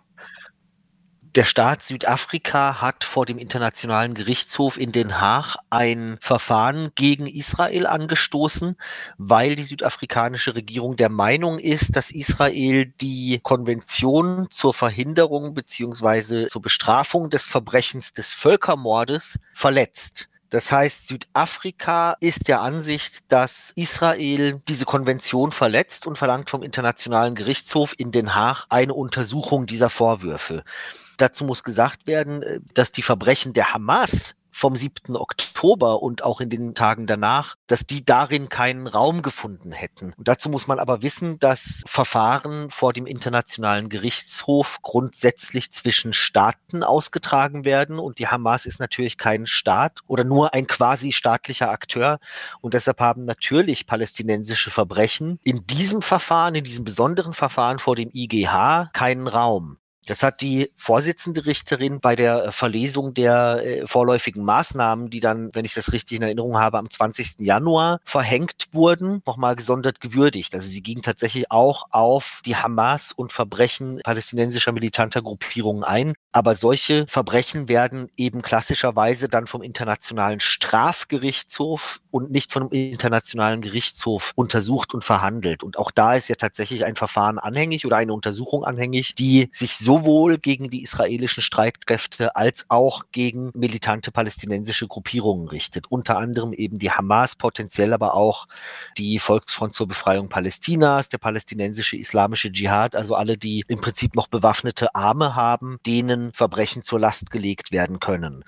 Der 1.35 1.45
Staat 1.45 1.81
Südafrika 1.81 2.81
hat 2.81 3.05
vor 3.05 3.25
dem 3.25 3.37
Internationalen 3.37 4.15
Gerichtshof 4.15 4.77
in 4.77 4.91
Den 4.91 5.21
Haag 5.21 5.55
ein 5.69 6.17
Verfahren 6.19 6.91
gegen 6.95 7.25
Israel 7.25 7.87
angestoßen, 7.87 8.75
weil 9.17 9.55
die 9.55 9.63
südafrikanische 9.63 10.55
Regierung 10.55 10.97
der 10.97 11.07
Meinung 11.07 11.57
ist, 11.57 11.95
dass 11.95 12.11
Israel 12.11 12.87
die 12.99 13.39
Konvention 13.41 14.47
zur 14.49 14.73
Verhinderung 14.73 15.53
bzw. 15.53 16.47
zur 16.47 16.61
Bestrafung 16.61 17.29
des 17.29 17.47
Verbrechens 17.47 18.11
des 18.11 18.33
Völkermordes 18.33 19.39
verletzt. 19.53 20.27
Das 20.49 20.69
heißt, 20.69 21.07
Südafrika 21.07 22.17
ist 22.19 22.49
der 22.49 22.59
Ansicht, 22.59 23.31
dass 23.31 23.71
Israel 23.77 24.61
diese 24.67 24.83
Konvention 24.83 25.53
verletzt 25.53 26.05
und 26.07 26.17
verlangt 26.17 26.49
vom 26.49 26.61
Internationalen 26.61 27.35
Gerichtshof 27.35 27.93
in 27.97 28.11
Den 28.11 28.35
Haag 28.35 28.65
eine 28.67 28.93
Untersuchung 28.93 29.65
dieser 29.65 29.89
Vorwürfe. 29.89 30.65
Dazu 31.17 31.43
muss 31.45 31.63
gesagt 31.63 32.07
werden, 32.07 32.43
äh, 32.43 32.59
dass 32.73 32.91
die 32.91 33.01
Verbrechen 33.01 33.53
der 33.53 33.73
Hamas 33.73 34.35
vom 34.51 34.75
7. 34.75 35.15
Oktober 35.15 36.03
und 36.03 36.23
auch 36.23 36.41
in 36.41 36.49
den 36.49 36.75
Tagen 36.75 37.07
danach, 37.07 37.55
dass 37.67 37.85
die 37.87 38.05
darin 38.05 38.49
keinen 38.49 38.85
Raum 38.85 39.21
gefunden 39.21 39.71
hätten. 39.71 40.13
Und 40.17 40.27
dazu 40.27 40.49
muss 40.49 40.67
man 40.67 40.77
aber 40.77 41.01
wissen, 41.01 41.39
dass 41.39 41.83
Verfahren 41.87 42.69
vor 42.69 42.93
dem 42.93 43.07
Internationalen 43.07 43.89
Gerichtshof 43.89 44.79
grundsätzlich 44.81 45.71
zwischen 45.71 46.13
Staaten 46.13 46.83
ausgetragen 46.83 47.65
werden 47.65 47.97
und 47.97 48.19
die 48.19 48.27
Hamas 48.27 48.65
ist 48.65 48.79
natürlich 48.79 49.17
kein 49.17 49.47
Staat 49.47 50.01
oder 50.07 50.23
nur 50.23 50.53
ein 50.53 50.67
quasi 50.67 51.11
staatlicher 51.11 51.71
Akteur 51.71 52.19
und 52.59 52.73
deshalb 52.73 52.99
haben 52.99 53.25
natürlich 53.25 53.87
palästinensische 53.87 54.69
Verbrechen 54.69 55.39
in 55.43 55.65
diesem 55.65 56.01
Verfahren, 56.01 56.55
in 56.55 56.63
diesem 56.63 56.83
besonderen 56.83 57.33
Verfahren 57.33 57.79
vor 57.79 57.95
dem 57.95 58.11
IGH 58.13 58.89
keinen 58.93 59.27
Raum. 59.27 59.77
Das 60.07 60.23
hat 60.23 60.41
die 60.41 60.71
Vorsitzende 60.77 61.45
Richterin 61.45 61.99
bei 61.99 62.15
der 62.15 62.45
äh, 62.45 62.51
Verlesung 62.51 63.13
der 63.13 63.61
äh, 63.63 63.87
vorläufigen 63.87 64.43
Maßnahmen, 64.43 65.09
die 65.09 65.19
dann, 65.19 65.51
wenn 65.53 65.63
ich 65.63 65.75
das 65.75 65.93
richtig 65.93 66.17
in 66.17 66.23
Erinnerung 66.23 66.57
habe, 66.57 66.79
am 66.79 66.89
20. 66.89 67.39
Januar 67.39 67.99
verhängt 68.03 68.67
wurden, 68.71 69.21
nochmal 69.27 69.55
gesondert 69.55 70.01
gewürdigt. 70.01 70.55
Also 70.55 70.67
sie 70.67 70.81
ging 70.81 71.03
tatsächlich 71.03 71.51
auch 71.51 71.85
auf 71.91 72.41
die 72.45 72.55
Hamas 72.55 73.11
und 73.11 73.31
Verbrechen 73.31 74.01
palästinensischer 74.03 74.71
militanter 74.71 75.21
Gruppierungen 75.21 75.83
ein. 75.83 76.13
Aber 76.31 76.55
solche 76.55 77.05
Verbrechen 77.07 77.67
werden 77.67 78.09
eben 78.17 78.41
klassischerweise 78.41 79.27
dann 79.27 79.47
vom 79.47 79.61
Internationalen 79.61 80.39
Strafgerichtshof 80.39 81.99
und 82.09 82.31
nicht 82.31 82.53
vom 82.53 82.71
Internationalen 82.71 83.61
Gerichtshof 83.61 84.31
untersucht 84.35 84.93
und 84.93 85.03
verhandelt. 85.03 85.61
Und 85.61 85.77
auch 85.77 85.91
da 85.91 86.15
ist 86.15 86.29
ja 86.29 86.35
tatsächlich 86.35 86.85
ein 86.85 86.95
Verfahren 86.95 87.37
anhängig 87.37 87.85
oder 87.85 87.97
eine 87.97 88.13
Untersuchung 88.13 88.63
anhängig, 88.63 89.13
die 89.15 89.49
sich 89.51 89.77
sowohl 89.91 90.37
gegen 90.37 90.69
die 90.69 90.83
israelischen 90.83 91.43
Streitkräfte 91.43 92.37
als 92.37 92.63
auch 92.69 93.03
gegen 93.11 93.51
militante 93.53 94.09
palästinensische 94.09 94.87
Gruppierungen 94.87 95.49
richtet. 95.49 95.91
Unter 95.91 96.17
anderem 96.17 96.53
eben 96.53 96.79
die 96.79 96.91
Hamas, 96.91 97.35
potenziell 97.35 97.91
aber 97.91 98.13
auch 98.13 98.47
die 98.97 99.19
Volksfront 99.19 99.73
zur 99.73 99.89
Befreiung 99.89 100.29
Palästinas, 100.29 101.09
der 101.09 101.17
palästinensische 101.17 101.97
islamische 101.97 102.53
Dschihad, 102.53 102.95
also 102.95 103.15
alle, 103.15 103.37
die 103.37 103.65
im 103.67 103.81
Prinzip 103.81 104.15
noch 104.15 104.27
bewaffnete 104.27 104.95
Arme 104.95 105.35
haben, 105.35 105.77
denen 105.85 106.31
Verbrechen 106.31 106.83
zur 106.83 107.01
Last 107.01 107.29
gelegt 107.29 107.73
werden 107.73 107.99
können 107.99 108.45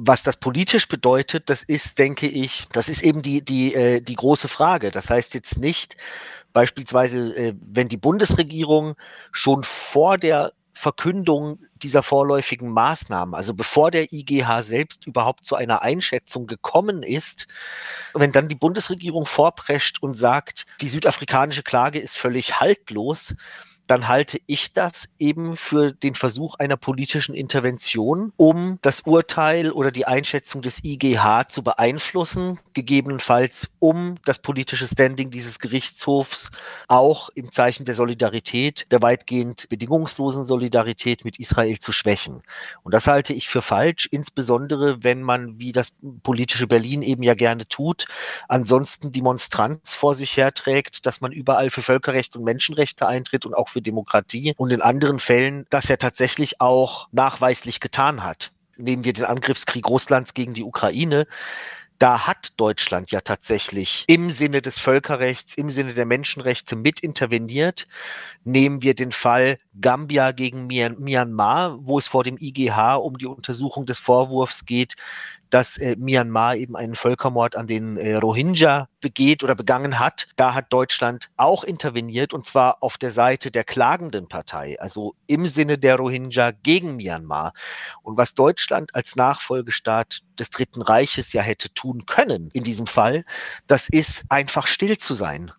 was 0.00 0.22
das 0.22 0.36
politisch 0.36 0.86
bedeutet, 0.86 1.50
das 1.50 1.64
ist, 1.64 1.98
denke 1.98 2.28
ich, 2.28 2.68
das 2.72 2.88
ist 2.88 3.02
eben 3.02 3.20
die, 3.20 3.42
die, 3.42 3.74
äh, 3.74 4.00
die 4.00 4.14
große 4.14 4.46
Frage. 4.46 4.92
Das 4.92 5.10
heißt 5.10 5.34
jetzt 5.34 5.58
nicht, 5.58 5.96
beispielsweise, 6.52 7.34
äh, 7.36 7.54
wenn 7.60 7.88
die 7.88 7.96
Bundesregierung 7.96 8.94
schon 9.32 9.64
vor 9.64 10.16
der 10.16 10.52
Verkündung 10.78 11.58
dieser 11.74 12.04
vorläufigen 12.04 12.70
Maßnahmen, 12.70 13.34
also 13.34 13.52
bevor 13.52 13.90
der 13.90 14.12
IGH 14.12 14.62
selbst 14.62 15.08
überhaupt 15.08 15.44
zu 15.44 15.56
einer 15.56 15.82
Einschätzung 15.82 16.46
gekommen 16.46 17.02
ist, 17.02 17.48
wenn 18.14 18.30
dann 18.30 18.46
die 18.46 18.54
Bundesregierung 18.54 19.26
vorprescht 19.26 20.00
und 20.00 20.14
sagt, 20.14 20.66
die 20.80 20.88
südafrikanische 20.88 21.64
Klage 21.64 21.98
ist 21.98 22.16
völlig 22.16 22.60
haltlos, 22.60 23.34
dann 23.88 24.06
halte 24.06 24.38
ich 24.46 24.72
das 24.74 25.08
eben 25.18 25.56
für 25.56 25.92
den 25.92 26.14
Versuch 26.14 26.54
einer 26.56 26.76
politischen 26.76 27.34
Intervention, 27.34 28.32
um 28.36 28.78
das 28.82 29.00
Urteil 29.00 29.72
oder 29.72 29.90
die 29.90 30.06
Einschätzung 30.06 30.60
des 30.60 30.84
IGH 30.84 31.48
zu 31.48 31.62
beeinflussen, 31.62 32.60
gegebenenfalls 32.74 33.70
um 33.78 34.16
das 34.26 34.40
politische 34.40 34.86
Standing 34.86 35.30
dieses 35.30 35.58
Gerichtshofs 35.58 36.50
auch 36.86 37.30
im 37.30 37.50
Zeichen 37.50 37.86
der 37.86 37.94
Solidarität, 37.94 38.86
der 38.90 39.00
weitgehend 39.00 39.68
bedingungslosen 39.70 40.44
Solidarität 40.44 41.24
mit 41.24 41.38
Israel 41.38 41.78
zu 41.78 41.92
schwächen. 41.92 42.42
Und 42.82 42.92
das 42.92 43.06
halte 43.06 43.32
ich 43.32 43.48
für 43.48 43.62
falsch, 43.62 44.06
insbesondere 44.10 45.02
wenn 45.02 45.22
man, 45.22 45.58
wie 45.58 45.72
das 45.72 45.94
politische 46.22 46.66
Berlin 46.66 47.00
eben 47.00 47.22
ja 47.22 47.34
gerne 47.34 47.66
tut, 47.66 48.06
ansonsten 48.48 49.12
die 49.12 49.22
Monstranz 49.22 49.94
vor 49.94 50.14
sich 50.14 50.36
herträgt, 50.36 51.06
dass 51.06 51.22
man 51.22 51.32
überall 51.32 51.70
für 51.70 51.80
Völkerrecht 51.82 52.36
und 52.36 52.44
Menschenrechte 52.44 53.06
eintritt 53.06 53.46
und 53.46 53.54
auch 53.54 53.70
für 53.70 53.77
für 53.78 53.82
Demokratie 53.82 54.54
und 54.56 54.70
in 54.70 54.82
anderen 54.82 55.18
Fällen 55.18 55.66
das 55.70 55.88
er 55.88 55.98
tatsächlich 55.98 56.60
auch 56.60 57.08
nachweislich 57.12 57.80
getan 57.80 58.24
hat. 58.24 58.50
Nehmen 58.76 59.04
wir 59.04 59.12
den 59.12 59.24
Angriffskrieg 59.24 59.86
Russlands 59.88 60.34
gegen 60.34 60.54
die 60.54 60.62
Ukraine 60.62 61.26
da 61.98 62.26
hat 62.26 62.52
Deutschland 62.58 63.10
ja 63.10 63.20
tatsächlich 63.20 64.04
im 64.06 64.30
Sinne 64.30 64.62
des 64.62 64.78
Völkerrechts, 64.78 65.54
im 65.54 65.68
Sinne 65.68 65.94
der 65.94 66.06
Menschenrechte 66.06 66.76
mit 66.76 67.00
interveniert. 67.00 67.88
Nehmen 68.44 68.82
wir 68.82 68.94
den 68.94 69.10
Fall 69.10 69.58
Gambia 69.80 70.30
gegen 70.32 70.66
Myanmar, 70.66 71.78
wo 71.80 71.98
es 71.98 72.06
vor 72.06 72.22
dem 72.22 72.38
IGH 72.38 72.96
um 72.96 73.18
die 73.18 73.26
Untersuchung 73.26 73.84
des 73.84 73.98
Vorwurfs 73.98 74.64
geht, 74.64 74.94
dass 75.50 75.78
äh, 75.78 75.96
Myanmar 75.96 76.56
eben 76.56 76.76
einen 76.76 76.94
Völkermord 76.94 77.56
an 77.56 77.66
den 77.66 77.96
äh, 77.96 78.16
Rohingya 78.16 78.88
begeht 79.00 79.42
oder 79.44 79.54
begangen 79.54 79.98
hat. 79.98 80.28
Da 80.36 80.54
hat 80.54 80.72
Deutschland 80.72 81.28
auch 81.36 81.64
interveniert 81.64 82.32
und 82.32 82.46
zwar 82.46 82.82
auf 82.82 82.98
der 82.98 83.10
Seite 83.10 83.50
der 83.50 83.64
klagenden 83.64 84.28
Partei, 84.28 84.78
also 84.80 85.14
im 85.26 85.46
Sinne 85.46 85.78
der 85.78 85.96
Rohingya 85.96 86.52
gegen 86.62 86.96
Myanmar. 86.96 87.52
Und 88.02 88.16
was 88.16 88.34
Deutschland 88.34 88.94
als 88.94 89.16
Nachfolgestaat 89.16 90.22
des 90.38 90.50
Dritten 90.50 90.82
Reiches 90.82 91.32
ja 91.32 91.42
hätte 91.42 91.72
tun 91.72 92.06
können 92.06 92.50
in 92.52 92.64
diesem 92.64 92.86
Fall, 92.86 93.24
das 93.66 93.88
ist 93.88 94.24
einfach 94.28 94.66
still 94.66 94.98
zu 94.98 95.14
sein 95.14 95.52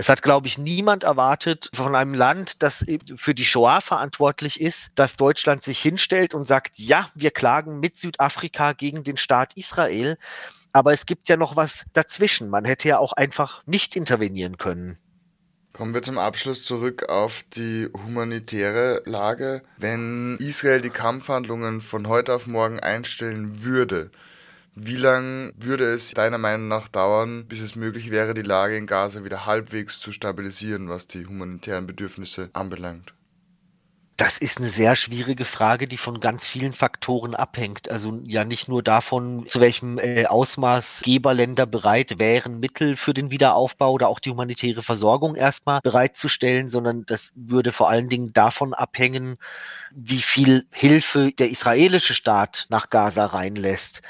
es 0.00 0.08
hat, 0.08 0.22
glaube 0.22 0.46
ich, 0.46 0.56
niemand 0.56 1.04
erwartet 1.04 1.68
von 1.74 1.94
einem 1.94 2.14
Land, 2.14 2.62
das 2.62 2.86
für 3.16 3.34
die 3.34 3.44
Shoah 3.44 3.82
verantwortlich 3.82 4.58
ist, 4.58 4.92
dass 4.94 5.16
Deutschland 5.16 5.62
sich 5.62 5.78
hinstellt 5.78 6.32
und 6.32 6.46
sagt, 6.46 6.78
ja, 6.78 7.10
wir 7.14 7.30
klagen 7.30 7.80
mit 7.80 7.98
Südafrika 7.98 8.72
gegen 8.72 9.04
den 9.04 9.18
Staat 9.18 9.58
Israel. 9.58 10.16
Aber 10.72 10.94
es 10.94 11.04
gibt 11.04 11.28
ja 11.28 11.36
noch 11.36 11.54
was 11.54 11.84
dazwischen. 11.92 12.48
Man 12.48 12.64
hätte 12.64 12.88
ja 12.88 12.96
auch 12.96 13.12
einfach 13.12 13.62
nicht 13.66 13.94
intervenieren 13.94 14.56
können. 14.56 14.98
Kommen 15.74 15.92
wir 15.92 16.02
zum 16.02 16.16
Abschluss 16.16 16.64
zurück 16.64 17.10
auf 17.10 17.44
die 17.54 17.90
humanitäre 17.92 19.02
Lage. 19.04 19.60
Wenn 19.76 20.38
Israel 20.40 20.80
die 20.80 20.88
Kampfhandlungen 20.88 21.82
von 21.82 22.08
heute 22.08 22.32
auf 22.32 22.46
morgen 22.46 22.80
einstellen 22.80 23.62
würde, 23.62 24.10
wie 24.82 24.96
lange 24.96 25.52
würde 25.56 25.84
es 25.84 26.12
deiner 26.12 26.38
Meinung 26.38 26.68
nach 26.68 26.88
dauern, 26.88 27.46
bis 27.46 27.60
es 27.60 27.76
möglich 27.76 28.10
wäre, 28.10 28.32
die 28.32 28.42
Lage 28.42 28.76
in 28.76 28.86
Gaza 28.86 29.24
wieder 29.24 29.44
halbwegs 29.44 30.00
zu 30.00 30.10
stabilisieren, 30.10 30.88
was 30.88 31.06
die 31.06 31.26
humanitären 31.26 31.86
Bedürfnisse 31.86 32.48
anbelangt? 32.54 33.12
Das 34.16 34.36
ist 34.36 34.58
eine 34.58 34.68
sehr 34.68 34.96
schwierige 34.96 35.46
Frage, 35.46 35.88
die 35.88 35.96
von 35.96 36.20
ganz 36.20 36.46
vielen 36.46 36.74
Faktoren 36.74 37.34
abhängt. 37.34 37.90
Also 37.90 38.20
ja 38.24 38.44
nicht 38.44 38.68
nur 38.68 38.82
davon, 38.82 39.46
zu 39.48 39.60
welchem 39.60 39.98
äh, 39.98 40.26
Ausmaß 40.26 41.00
Geberländer 41.04 41.64
bereit 41.64 42.18
wären, 42.18 42.60
Mittel 42.60 42.96
für 42.96 43.14
den 43.14 43.30
Wiederaufbau 43.30 43.92
oder 43.92 44.08
auch 44.08 44.18
die 44.18 44.30
humanitäre 44.30 44.82
Versorgung 44.82 45.36
erstmal 45.36 45.80
bereitzustellen, 45.82 46.68
sondern 46.68 47.04
das 47.06 47.32
würde 47.34 47.72
vor 47.72 47.88
allen 47.88 48.08
Dingen 48.10 48.34
davon 48.34 48.74
abhängen, 48.74 49.36
wie 49.90 50.20
viel 50.20 50.66
Hilfe 50.70 51.32
der 51.32 51.50
israelische 51.50 52.12
Staat 52.12 52.66
nach 52.68 52.90
Gaza 52.90 53.24
reinlässt. 53.24 54.02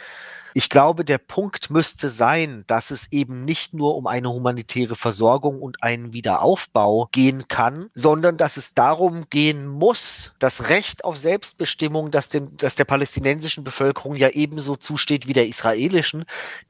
Ich 0.55 0.69
glaube, 0.69 1.05
der 1.05 1.19
Punkt 1.19 1.71
müsste 1.71 2.11
sein, 2.11 2.65
dass 2.67 2.91
es 2.91 3.11
eben 3.13 3.45
nicht 3.45 3.75
nur 3.75 3.97
um 3.97 4.07
eine 4.07 4.31
humanitäre 4.31 4.97
Versorgung 4.97 5.63
und 5.63 5.83
einen 5.83 6.13
Wiederaufbau 6.13 7.09
gehen 7.13 7.47
kann, 7.49 7.91
sondern 7.95 8.37
dass 8.37 8.57
es 8.57 8.75
darum 8.75 9.29
gehen 9.31 9.67
muss, 9.67 10.33
das 10.39 10.69
Recht 10.69 11.05
auf 11.05 11.17
Selbstbestimmung, 11.19 12.11
das, 12.11 12.29
dem, 12.29 12.57
das 12.57 12.75
der 12.75 12.85
palästinensischen 12.85 13.65
Bevölkerung 13.65 14.17
ja 14.17 14.31
ebenso 14.31 14.77
zusteht 14.77 15.29
wie 15.29 15.35
der 15.35 15.47
israelischen, 15.47 16.25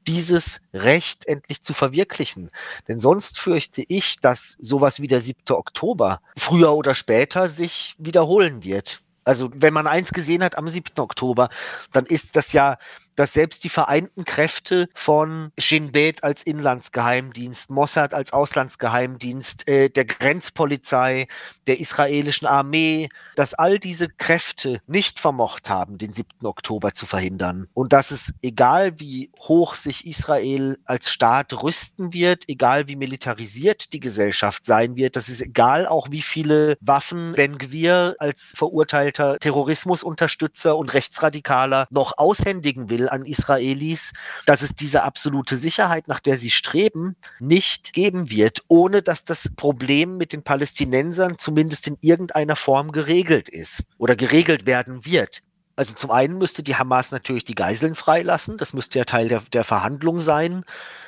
dieses 0.07 0.61
Recht 0.75 1.27
endlich 1.27 1.63
zu 1.63 1.73
verwirklichen. 1.73 2.51
Denn 2.89 3.01
sonst 3.01 3.39
fürchte 3.39 3.83
ich, 3.83 4.21
dass 4.21 4.57
sowas 4.61 5.01
wie 5.01 5.09
der 5.09 5.21
7. 5.21 5.41
Oktober 5.51 6.21
früher 6.37 6.73
oder 6.75 6.95
später 6.95 7.49
sich 7.49 7.95
wiederholen 7.99 8.63
wird. 8.63 9.03
Also 9.25 9.51
wenn 9.55 9.73
man 9.75 9.87
eins 9.87 10.13
gesehen 10.13 10.43
hat 10.43 10.57
am 10.57 10.69
7. 10.69 10.99
Oktober, 10.99 11.51
dann 11.93 12.07
ist 12.07 12.37
das 12.37 12.53
ja 12.53 12.79
dass 13.21 13.35
selbst 13.35 13.65
die 13.65 13.69
vereinten 13.69 14.25
Kräfte 14.25 14.89
von 14.95 15.53
Shin 15.59 15.93
Bet 15.93 16.25
als 16.25 16.43
Inlandsgeheimdienst, 16.43 17.69
Mossad 17.69 18.15
als 18.15 18.33
Auslandsgeheimdienst, 18.33 19.69
äh, 19.69 19.91
der 19.91 20.07
Grenzpolizei, 20.07 21.29
der 21.67 21.81
israelischen 21.81 22.49
Armee, 22.49 23.11
dass 23.37 23.53
all 23.53 23.79
diese 23.79 24.09
Kräfte 24.09 24.81
nicht 24.87 25.21
vermocht 25.21 25.69
haben, 25.69 25.99
den 25.99 26.15
7. 26.15 26.47
Oktober 26.47 26.95
zu 26.95 27.05
verhindern. 27.05 27.69
Und 27.75 27.93
dass 27.93 28.11
es, 28.11 28.33
egal 28.41 28.99
wie 28.99 29.31
hoch 29.39 29.75
sich 29.75 30.07
Israel 30.07 30.79
als 30.87 31.11
Staat 31.11 31.63
rüsten 31.63 32.15
wird, 32.15 32.49
egal 32.49 32.89
wie 32.89 32.97
militarisiert 32.97 33.93
die 33.93 34.01
Gesellschaft 34.01 34.65
sein 34.65 34.97
wird, 34.97 35.17
dass 35.17 35.29
es 35.29 35.43
egal 35.43 35.87
auch 35.87 36.11
wie 36.11 36.23
viele 36.23 36.79
Waffen 36.81 37.35
Ben 37.35 37.59
Gvir 37.59 38.17
als 38.19 38.55
verurteilter 38.57 39.39
Terrorismusunterstützer 39.41 40.75
und 40.75 40.95
Rechtsradikaler 40.95 41.87
noch 41.91 42.17
aushändigen 42.17 42.89
will 42.89 43.10
an 43.11 43.25
Israelis, 43.25 44.13
dass 44.47 44.63
es 44.63 44.75
diese 44.75 45.03
absolute 45.03 45.57
Sicherheit, 45.57 46.09
nach 46.09 46.21
der 46.21 46.37
sie 46.37 46.51
streben, 46.51 47.17
nicht 47.39 47.93
geben 47.93 48.31
wird, 48.31 48.63
ohne 48.69 49.03
dass 49.03 49.25
das 49.25 49.49
Problem 49.57 50.17
mit 50.17 50.33
den 50.33 50.43
Palästinensern 50.43 51.39
zumindest 51.39 51.87
in 51.87 51.97
irgendeiner 52.01 52.57
Form 52.57 52.93
geregelt 52.93 53.49
ist 53.49 53.83
oder 53.99 54.17
geregelt 54.17 54.67
werden 54.67 55.05
wird. 55.05 55.43
Also 55.81 55.95
zum 55.95 56.11
einen 56.11 56.37
müsste 56.37 56.63
die 56.63 56.77
Hamas 56.77 57.11
natürlich 57.11 57.47
die 57.47 57.55
Geiseln 57.55 57.95
freilassen, 57.95 58.59
das 58.59 58.75
müsste 58.75 58.99
ja 58.99 59.07
Teil 59.07 59.29
der, 59.29 59.41
der 59.51 59.65
Verhandlung 59.65 60.21
sein. 60.21 60.65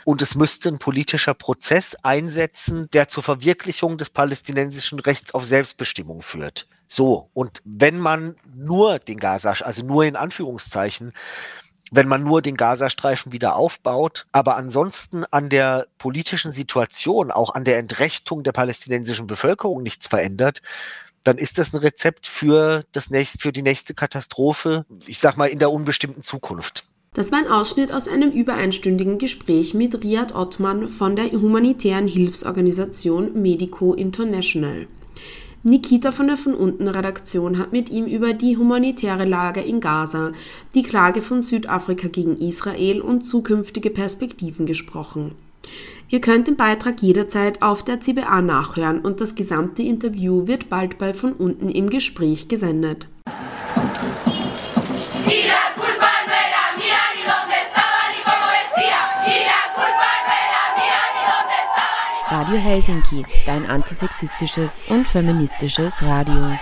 Und 0.07 0.23
es 0.23 0.35
müsste 0.35 0.71
ein 0.71 0.79
politischer 0.79 1.35
Prozess 1.35 1.95
einsetzen, 2.03 2.89
der 2.95 3.07
zur 3.07 3.23
Verwirklichung 3.23 3.99
des 3.99 4.09
palästinensischen 4.09 4.99
Rechts 4.99 5.35
auf 5.35 5.45
Selbstbestimmung 5.45 6.23
führt. 6.23 6.69
So, 6.87 7.29
und 7.35 7.61
wenn 7.65 7.99
man 7.99 8.37
nur 8.55 8.99
den 8.99 9.19
Gaza, 9.19 9.53
also 9.61 9.83
nur 9.83 10.05
in 10.05 10.17
Anführungszeichen, 10.17 11.13
wenn 11.93 12.09
man 12.09 12.25
nur 12.25 12.43
den 12.43 12.57
Gazastreifen 12.57 13.33
wieder 13.33 13.55
aufbaut, 13.55 14.27
aber 14.33 14.57
ansonsten 14.57 15.25
an 15.31 15.51
der 15.51 15.87
politischen 15.99 16.51
Situation, 16.51 17.31
auch 17.31 17.55
an 17.55 17.65
der 17.65 17.79
Entrechtung 17.79 18.43
der 18.43 18.53
palästinensischen 18.53 19.27
Bevölkerung 19.27 19.83
nichts 19.83 20.07
verändert, 20.07 20.63
dann 21.23 21.39
ist 21.39 21.59
das 21.59 21.73
ein 21.73 21.79
Rezept 21.79 22.27
für, 22.27 22.85
das 22.93 23.11
nächst, 23.11 23.43
für 23.43 23.53
die 23.53 23.63
nächste 23.63 23.95
Katastrophe, 23.95 24.87
ich 25.07 25.19
sag 25.19 25.37
mal, 25.37 25.47
in 25.47 25.59
der 25.59 25.71
unbestimmten 25.71 26.25
Zukunft. 26.25 26.85
Das 27.15 27.31
war 27.31 27.41
ein 27.41 27.53
Ausschnitt 27.53 27.93
aus 27.93 28.09
einem 28.09 28.31
über 28.31 28.55
einstündigen 28.55 29.19
Gespräch 29.19 29.75
mit 29.75 30.03
Riyad 30.03 30.35
Ottmann 30.35 30.89
von 30.89 31.15
der 31.15 31.27
humanitären 31.31 32.09
Hilfsorganisation 32.09 33.41
Medico 33.41 33.93
International. 33.93 34.89
Nikita 35.65 36.11
von 36.11 36.27
der 36.27 36.37
Von 36.37 36.55
unten 36.55 36.89
Redaktion 36.89 37.57
hat 37.57 37.71
mit 37.71 37.89
ihm 37.89 38.07
über 38.07 38.33
die 38.33 38.57
humanitäre 38.57 39.25
Lage 39.25 39.61
in 39.61 39.81
Gaza, 39.81 40.33
die 40.75 40.83
Klage 40.83 41.23
von 41.23 41.41
Südafrika 41.41 42.09
gegen 42.09 42.37
Israel 42.37 43.01
und 43.01 43.23
zukünftige 43.23 43.91
Perspektiven 43.91 44.67
gesprochen. 44.67 45.37
Ihr 46.09 46.21
könnt 46.21 46.49
den 46.49 46.57
Beitrag 46.57 47.01
jederzeit 47.01 47.63
auf 47.63 47.85
der 47.85 48.01
CBA 48.01 48.43
nachhören 48.43 48.99
und 49.03 49.21
das 49.21 49.37
gesamte 49.37 49.83
Interview 49.83 50.49
wird 50.49 50.69
bald 50.69 50.99
bei 50.99 51.15
Von 51.15 51.33
unten 51.33 51.69
im 51.69 51.89
Gespräch 51.91 52.49
gesendet. 52.49 53.07
Radio 62.53 62.71
Helsinki, 62.71 63.25
dein 63.47 63.65
antisexistisches 63.65 64.85
und 64.91 65.09
feministisches 65.09 66.03
Radio. 66.03 66.53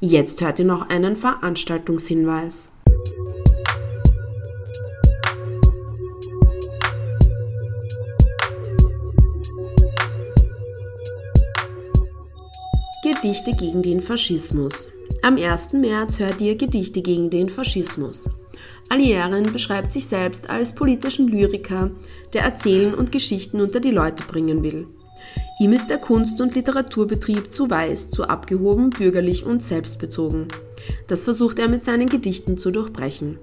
Jetzt 0.00 0.42
hört 0.42 0.58
ihr 0.58 0.66
noch 0.66 0.90
einen 0.90 1.16
Veranstaltungshinweis. 1.16 2.73
Gedichte 13.04 13.50
gegen 13.50 13.82
den 13.82 14.00
Faschismus. 14.00 14.88
Am 15.20 15.36
1. 15.36 15.74
März 15.74 16.20
hört 16.20 16.40
ihr 16.40 16.56
Gedichte 16.56 17.02
gegen 17.02 17.28
den 17.28 17.50
Faschismus. 17.50 18.30
Alierin 18.88 19.52
beschreibt 19.52 19.92
sich 19.92 20.06
selbst 20.06 20.48
als 20.48 20.74
politischen 20.74 21.28
Lyriker, 21.28 21.90
der 22.32 22.44
Erzählen 22.44 22.94
und 22.94 23.12
Geschichten 23.12 23.60
unter 23.60 23.80
die 23.80 23.90
Leute 23.90 24.22
bringen 24.26 24.62
will. 24.62 24.86
Ihm 25.60 25.74
ist 25.74 25.90
der 25.90 25.98
Kunst- 25.98 26.40
und 26.40 26.54
Literaturbetrieb 26.54 27.52
zu 27.52 27.68
weiß, 27.68 28.08
zu 28.08 28.24
abgehoben, 28.24 28.88
bürgerlich 28.88 29.44
und 29.44 29.62
selbstbezogen. 29.62 30.48
Das 31.06 31.24
versucht 31.24 31.58
er 31.58 31.68
mit 31.68 31.84
seinen 31.84 32.08
Gedichten 32.08 32.56
zu 32.56 32.70
durchbrechen. 32.70 33.38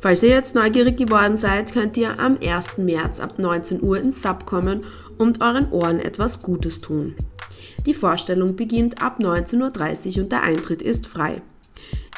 Falls 0.00 0.22
ihr 0.22 0.30
jetzt 0.30 0.54
neugierig 0.54 0.96
geworden 0.96 1.36
seid, 1.36 1.74
könnt 1.74 1.98
ihr 1.98 2.18
am 2.18 2.38
1. 2.42 2.78
März 2.78 3.20
ab 3.20 3.38
19 3.38 3.82
Uhr 3.82 3.98
ins 3.98 4.22
Sub 4.22 4.46
kommen 4.46 4.80
und 5.18 5.42
euren 5.42 5.70
Ohren 5.72 6.00
etwas 6.00 6.42
Gutes 6.42 6.80
tun. 6.80 7.14
Die 7.88 7.94
Vorstellung 7.94 8.54
beginnt 8.54 9.00
ab 9.00 9.18
19.30 9.18 10.18
Uhr 10.18 10.24
und 10.24 10.30
der 10.30 10.42
Eintritt 10.42 10.82
ist 10.82 11.06
frei. 11.06 11.40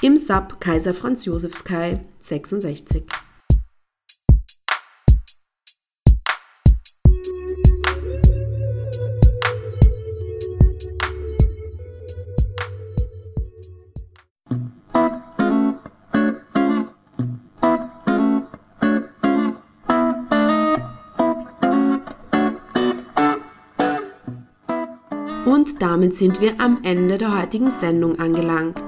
Im 0.03 0.17
Sub 0.17 0.61
Kaiser 0.61 0.95
Franz 0.95 1.25
Josefs 1.27 1.63
Kai 1.63 2.01
66. 2.19 3.05
Und 25.47 25.81
damit 25.81 26.15
sind 26.15 26.41
wir 26.41 26.61
am 26.61 26.79
Ende 26.83 27.17
der 27.17 27.41
heutigen 27.41 27.71
Sendung 27.71 28.19
angelangt. 28.19 28.83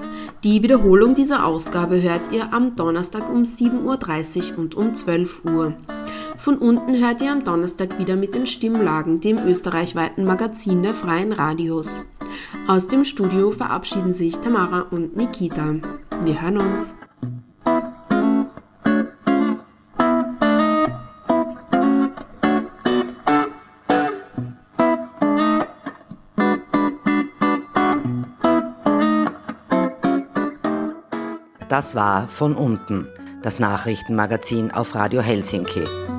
Die 0.44 0.62
Wiederholung 0.62 1.14
dieser 1.14 1.46
Ausgabe 1.46 2.02
hört 2.02 2.30
ihr 2.32 2.52
am 2.52 2.76
Donnerstag 2.76 3.30
um 3.30 3.42
7.30 3.42 4.52
Uhr 4.52 4.58
und 4.58 4.74
um 4.74 4.94
12 4.94 5.44
Uhr. 5.44 5.74
Von 6.36 6.58
unten 6.58 6.94
hört 7.00 7.22
ihr 7.22 7.32
am 7.32 7.44
Donnerstag 7.44 7.98
wieder 7.98 8.16
mit 8.16 8.34
den 8.34 8.46
Stimmlagen, 8.46 9.20
dem 9.20 9.38
österreichweiten 9.38 10.24
Magazin 10.24 10.82
der 10.82 10.94
freien 10.94 11.32
Radios. 11.32 12.12
Aus 12.66 12.88
dem 12.88 13.04
Studio 13.04 13.50
verabschieden 13.50 14.12
sich 14.12 14.36
Tamara 14.36 14.80
und 14.90 15.16
Nikita. 15.16 15.76
Wir 16.22 16.42
hören 16.42 16.58
uns. 16.58 16.96
Das 31.72 31.94
war 31.94 32.28
von 32.28 32.54
unten, 32.54 33.08
das 33.40 33.58
Nachrichtenmagazin 33.58 34.72
auf 34.72 34.94
Radio 34.94 35.22
Helsinki. 35.22 36.11